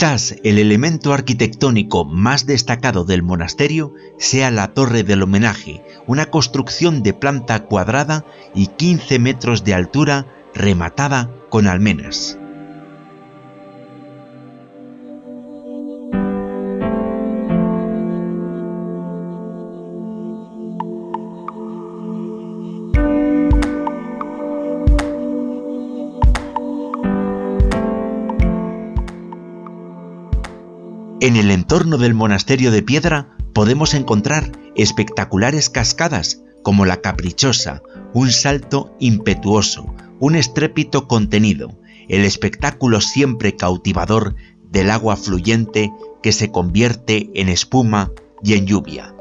Quizás 0.00 0.36
el 0.44 0.56
elemento 0.56 1.12
arquitectónico 1.12 2.06
más 2.06 2.46
destacado 2.46 3.04
del 3.04 3.22
monasterio 3.22 3.92
sea 4.18 4.50
la 4.50 4.72
torre 4.72 5.02
del 5.02 5.22
homenaje, 5.22 5.84
una 6.06 6.30
construcción 6.30 7.02
de 7.02 7.12
planta 7.12 7.64
cuadrada 7.64 8.24
y 8.54 8.68
15 8.68 9.18
metros 9.18 9.62
de 9.62 9.74
altura 9.74 10.26
rematada 10.54 11.30
con 11.50 11.66
almenas. 11.66 12.39
En 31.30 31.36
el 31.36 31.52
entorno 31.52 31.96
del 31.96 32.12
monasterio 32.12 32.72
de 32.72 32.82
piedra 32.82 33.28
podemos 33.52 33.94
encontrar 33.94 34.50
espectaculares 34.74 35.70
cascadas 35.70 36.42
como 36.64 36.86
la 36.86 37.02
caprichosa, 37.02 37.84
un 38.12 38.32
salto 38.32 38.96
impetuoso, 38.98 39.94
un 40.18 40.34
estrépito 40.34 41.06
contenido, 41.06 41.78
el 42.08 42.24
espectáculo 42.24 43.00
siempre 43.00 43.54
cautivador 43.54 44.34
del 44.72 44.90
agua 44.90 45.14
fluyente 45.16 45.92
que 46.20 46.32
se 46.32 46.50
convierte 46.50 47.30
en 47.34 47.48
espuma 47.48 48.10
y 48.42 48.54
en 48.54 48.66
lluvia. 48.66 49.14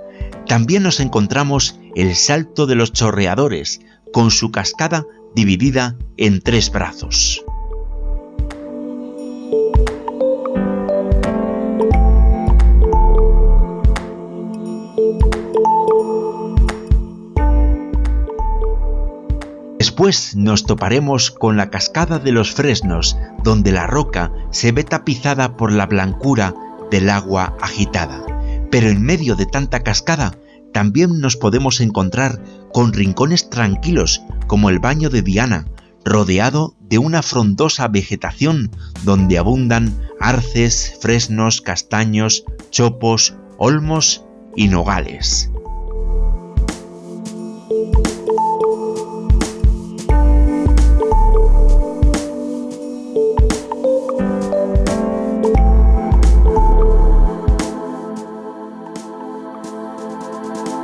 También 0.47 0.81
nos 0.81 1.01
encontramos 1.01 1.79
el 1.93 2.15
salto 2.15 2.65
de 2.65 2.73
los 2.73 2.91
chorreadores, 2.91 3.81
con 4.11 4.31
su 4.31 4.49
cascada 4.49 5.05
dividida 5.35 5.95
en 6.17 6.41
tres 6.41 6.71
brazos. 6.71 7.45
Después 19.99 20.33
nos 20.37 20.63
toparemos 20.63 21.29
con 21.29 21.57
la 21.57 21.69
cascada 21.69 22.19
de 22.19 22.31
los 22.31 22.53
fresnos, 22.53 23.17
donde 23.43 23.73
la 23.73 23.85
roca 23.85 24.31
se 24.49 24.71
ve 24.71 24.85
tapizada 24.85 25.57
por 25.57 25.73
la 25.73 25.87
blancura 25.87 26.55
del 26.89 27.09
agua 27.09 27.57
agitada. 27.59 28.23
Pero 28.71 28.87
en 28.87 29.03
medio 29.03 29.35
de 29.35 29.45
tanta 29.45 29.81
cascada, 29.81 30.37
también 30.71 31.19
nos 31.19 31.35
podemos 31.35 31.81
encontrar 31.81 32.41
con 32.71 32.93
rincones 32.93 33.49
tranquilos 33.49 34.21
como 34.47 34.69
el 34.69 34.79
baño 34.79 35.09
de 35.09 35.21
Diana, 35.21 35.65
rodeado 36.05 36.77
de 36.79 36.97
una 36.97 37.21
frondosa 37.21 37.89
vegetación 37.89 38.71
donde 39.03 39.37
abundan 39.37 39.99
arces, 40.21 40.97
fresnos, 41.01 41.59
castaños, 41.59 42.45
chopos, 42.71 43.35
olmos 43.57 44.23
y 44.55 44.69
nogales. 44.69 45.51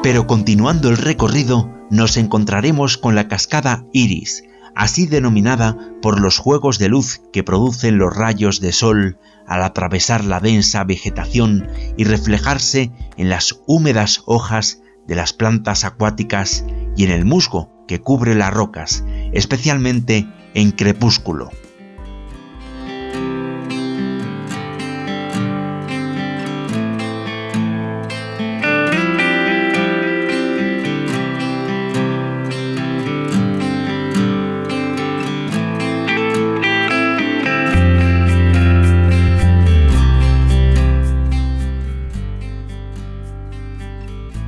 Pero 0.05 0.27
continuando 0.27 0.89
el 0.89 0.97
recorrido, 0.97 1.73
nos 1.89 2.17
encontraremos 2.17 2.99
con 2.99 3.15
la 3.15 3.27
cascada 3.27 3.87
Iris, 3.91 4.43
así 4.75 5.07
denominada 5.07 5.79
por 5.99 6.19
los 6.21 6.37
juegos 6.37 6.77
de 6.77 6.89
luz 6.89 7.23
que 7.33 7.43
producen 7.43 7.97
los 7.97 8.15
rayos 8.15 8.59
de 8.59 8.71
sol 8.71 9.17
al 9.47 9.63
atravesar 9.63 10.23
la 10.23 10.39
densa 10.39 10.83
vegetación 10.83 11.67
y 11.97 12.03
reflejarse 12.03 12.91
en 13.17 13.29
las 13.29 13.61
húmedas 13.65 14.21
hojas 14.27 14.79
de 15.07 15.15
las 15.15 15.33
plantas 15.33 15.83
acuáticas 15.85 16.63
y 16.95 17.05
en 17.05 17.09
el 17.09 17.25
musgo 17.25 17.71
que 17.87 17.99
cubre 17.99 18.35
las 18.35 18.53
rocas, 18.53 19.03
especialmente 19.33 20.27
en 20.53 20.69
crepúsculo. 20.69 21.49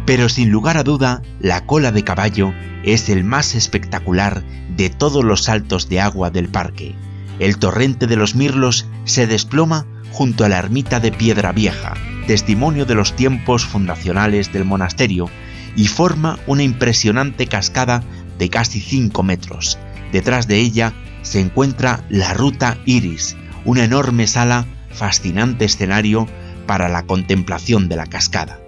Pero 0.07 0.29
sin 0.29 0.51
lugar 0.51 0.77
a 0.77 0.83
duda, 0.83 1.21
la 1.41 1.65
cola 1.65 1.91
de 1.91 2.05
caballo 2.05 2.53
es 2.83 3.09
el 3.09 3.25
más 3.25 3.55
espectacular 3.55 4.41
de 4.77 4.89
todos 4.89 5.21
los 5.21 5.43
saltos 5.43 5.89
de 5.89 5.99
agua 5.99 6.29
del 6.29 6.47
parque. 6.47 6.95
El 7.39 7.57
torrente 7.57 8.07
de 8.07 8.15
los 8.15 8.33
Mirlos 8.33 8.87
se 9.03 9.27
desploma 9.27 9.85
junto 10.11 10.45
a 10.45 10.49
la 10.49 10.59
ermita 10.59 11.01
de 11.01 11.11
Piedra 11.11 11.51
Vieja, 11.51 11.93
testimonio 12.25 12.85
de 12.85 12.95
los 12.95 13.17
tiempos 13.17 13.65
fundacionales 13.65 14.53
del 14.53 14.63
monasterio, 14.63 15.29
y 15.75 15.87
forma 15.87 16.39
una 16.47 16.63
impresionante 16.63 17.47
cascada 17.47 18.01
de 18.39 18.49
casi 18.49 18.79
5 18.79 19.23
metros. 19.23 19.77
Detrás 20.13 20.47
de 20.47 20.61
ella 20.61 20.93
se 21.21 21.41
encuentra 21.41 22.05
la 22.07 22.33
Ruta 22.33 22.77
Iris, 22.85 23.35
una 23.65 23.83
enorme 23.83 24.25
sala, 24.27 24.65
fascinante 24.89 25.65
escenario 25.65 26.27
para 26.65 26.87
la 26.87 27.03
contemplación 27.03 27.89
de 27.89 27.97
la 27.97 28.05
cascada. 28.05 28.61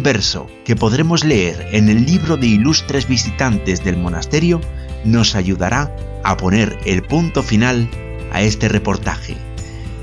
Un 0.00 0.04
verso 0.04 0.46
que 0.64 0.76
podremos 0.76 1.24
leer 1.24 1.68
en 1.72 1.90
el 1.90 2.06
libro 2.06 2.38
de 2.38 2.46
ilustres 2.46 3.06
visitantes 3.06 3.84
del 3.84 3.98
monasterio 3.98 4.62
nos 5.04 5.34
ayudará 5.34 5.94
a 6.24 6.38
poner 6.38 6.78
el 6.86 7.02
punto 7.02 7.42
final 7.42 7.86
a 8.32 8.40
este 8.40 8.70
reportaje. 8.70 9.36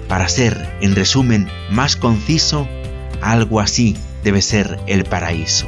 Para 0.08 0.30
ser, 0.30 0.78
en 0.82 0.94
resumen, 0.94 1.48
más 1.72 1.96
conciso, 1.96 2.68
algo 3.24 3.60
así 3.60 3.98
debe 4.24 4.44
ser 4.44 4.80
el 4.86 5.04
paraíso. 5.04 5.68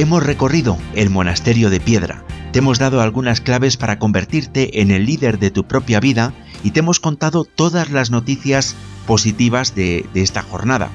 Hemos 0.00 0.22
recorrido 0.22 0.78
el 0.94 1.10
monasterio 1.10 1.68
de 1.68 1.78
piedra, 1.78 2.24
te 2.52 2.60
hemos 2.60 2.78
dado 2.78 3.02
algunas 3.02 3.42
claves 3.42 3.76
para 3.76 3.98
convertirte 3.98 4.80
en 4.80 4.90
el 4.90 5.04
líder 5.04 5.38
de 5.38 5.50
tu 5.50 5.64
propia 5.64 6.00
vida 6.00 6.32
y 6.64 6.70
te 6.70 6.80
hemos 6.80 7.00
contado 7.00 7.44
todas 7.44 7.90
las 7.90 8.10
noticias 8.10 8.76
positivas 9.06 9.74
de, 9.74 10.06
esta 10.14 10.40
jornada. 10.40 10.88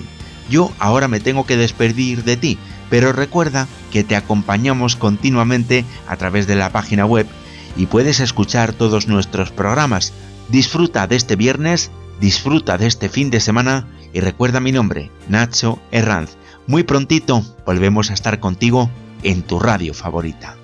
Yo 0.49 0.71
ahora 0.79 1.07
me 1.07 1.19
tengo 1.19 1.45
que 1.45 1.57
despedir 1.57 2.23
de 2.23 2.37
ti, 2.37 2.57
pero 2.89 3.13
recuerda 3.13 3.67
que 3.91 4.03
te 4.03 4.15
acompañamos 4.15 4.95
continuamente 4.95 5.85
a 6.07 6.17
través 6.17 6.47
de 6.47 6.55
la 6.55 6.71
página 6.71 7.05
web 7.05 7.27
y 7.77 7.85
puedes 7.85 8.19
escuchar 8.19 8.73
todos 8.73 9.07
nuestros 9.07 9.51
programas. 9.51 10.11
Disfruta 10.49 11.05
de 11.05 11.17
este 11.17 11.35
viernes, 11.35 11.91
disfruta 12.19 12.79
de 12.79 12.87
este 12.87 13.07
fin 13.07 13.29
de 13.29 13.41
semana 13.41 13.85
y 14.13 14.21
recuerda 14.21 14.59
mi 14.59 14.71
nombre, 14.71 15.11
Nacho 15.29 15.79
Herranz. 15.91 16.31
Muy 16.65 16.81
prontito 16.81 17.45
volvemos 17.63 18.09
a 18.09 18.15
estar 18.15 18.39
contigo 18.39 18.89
en 19.21 19.43
tu 19.43 19.59
radio 19.59 19.93
favorita. 19.93 20.55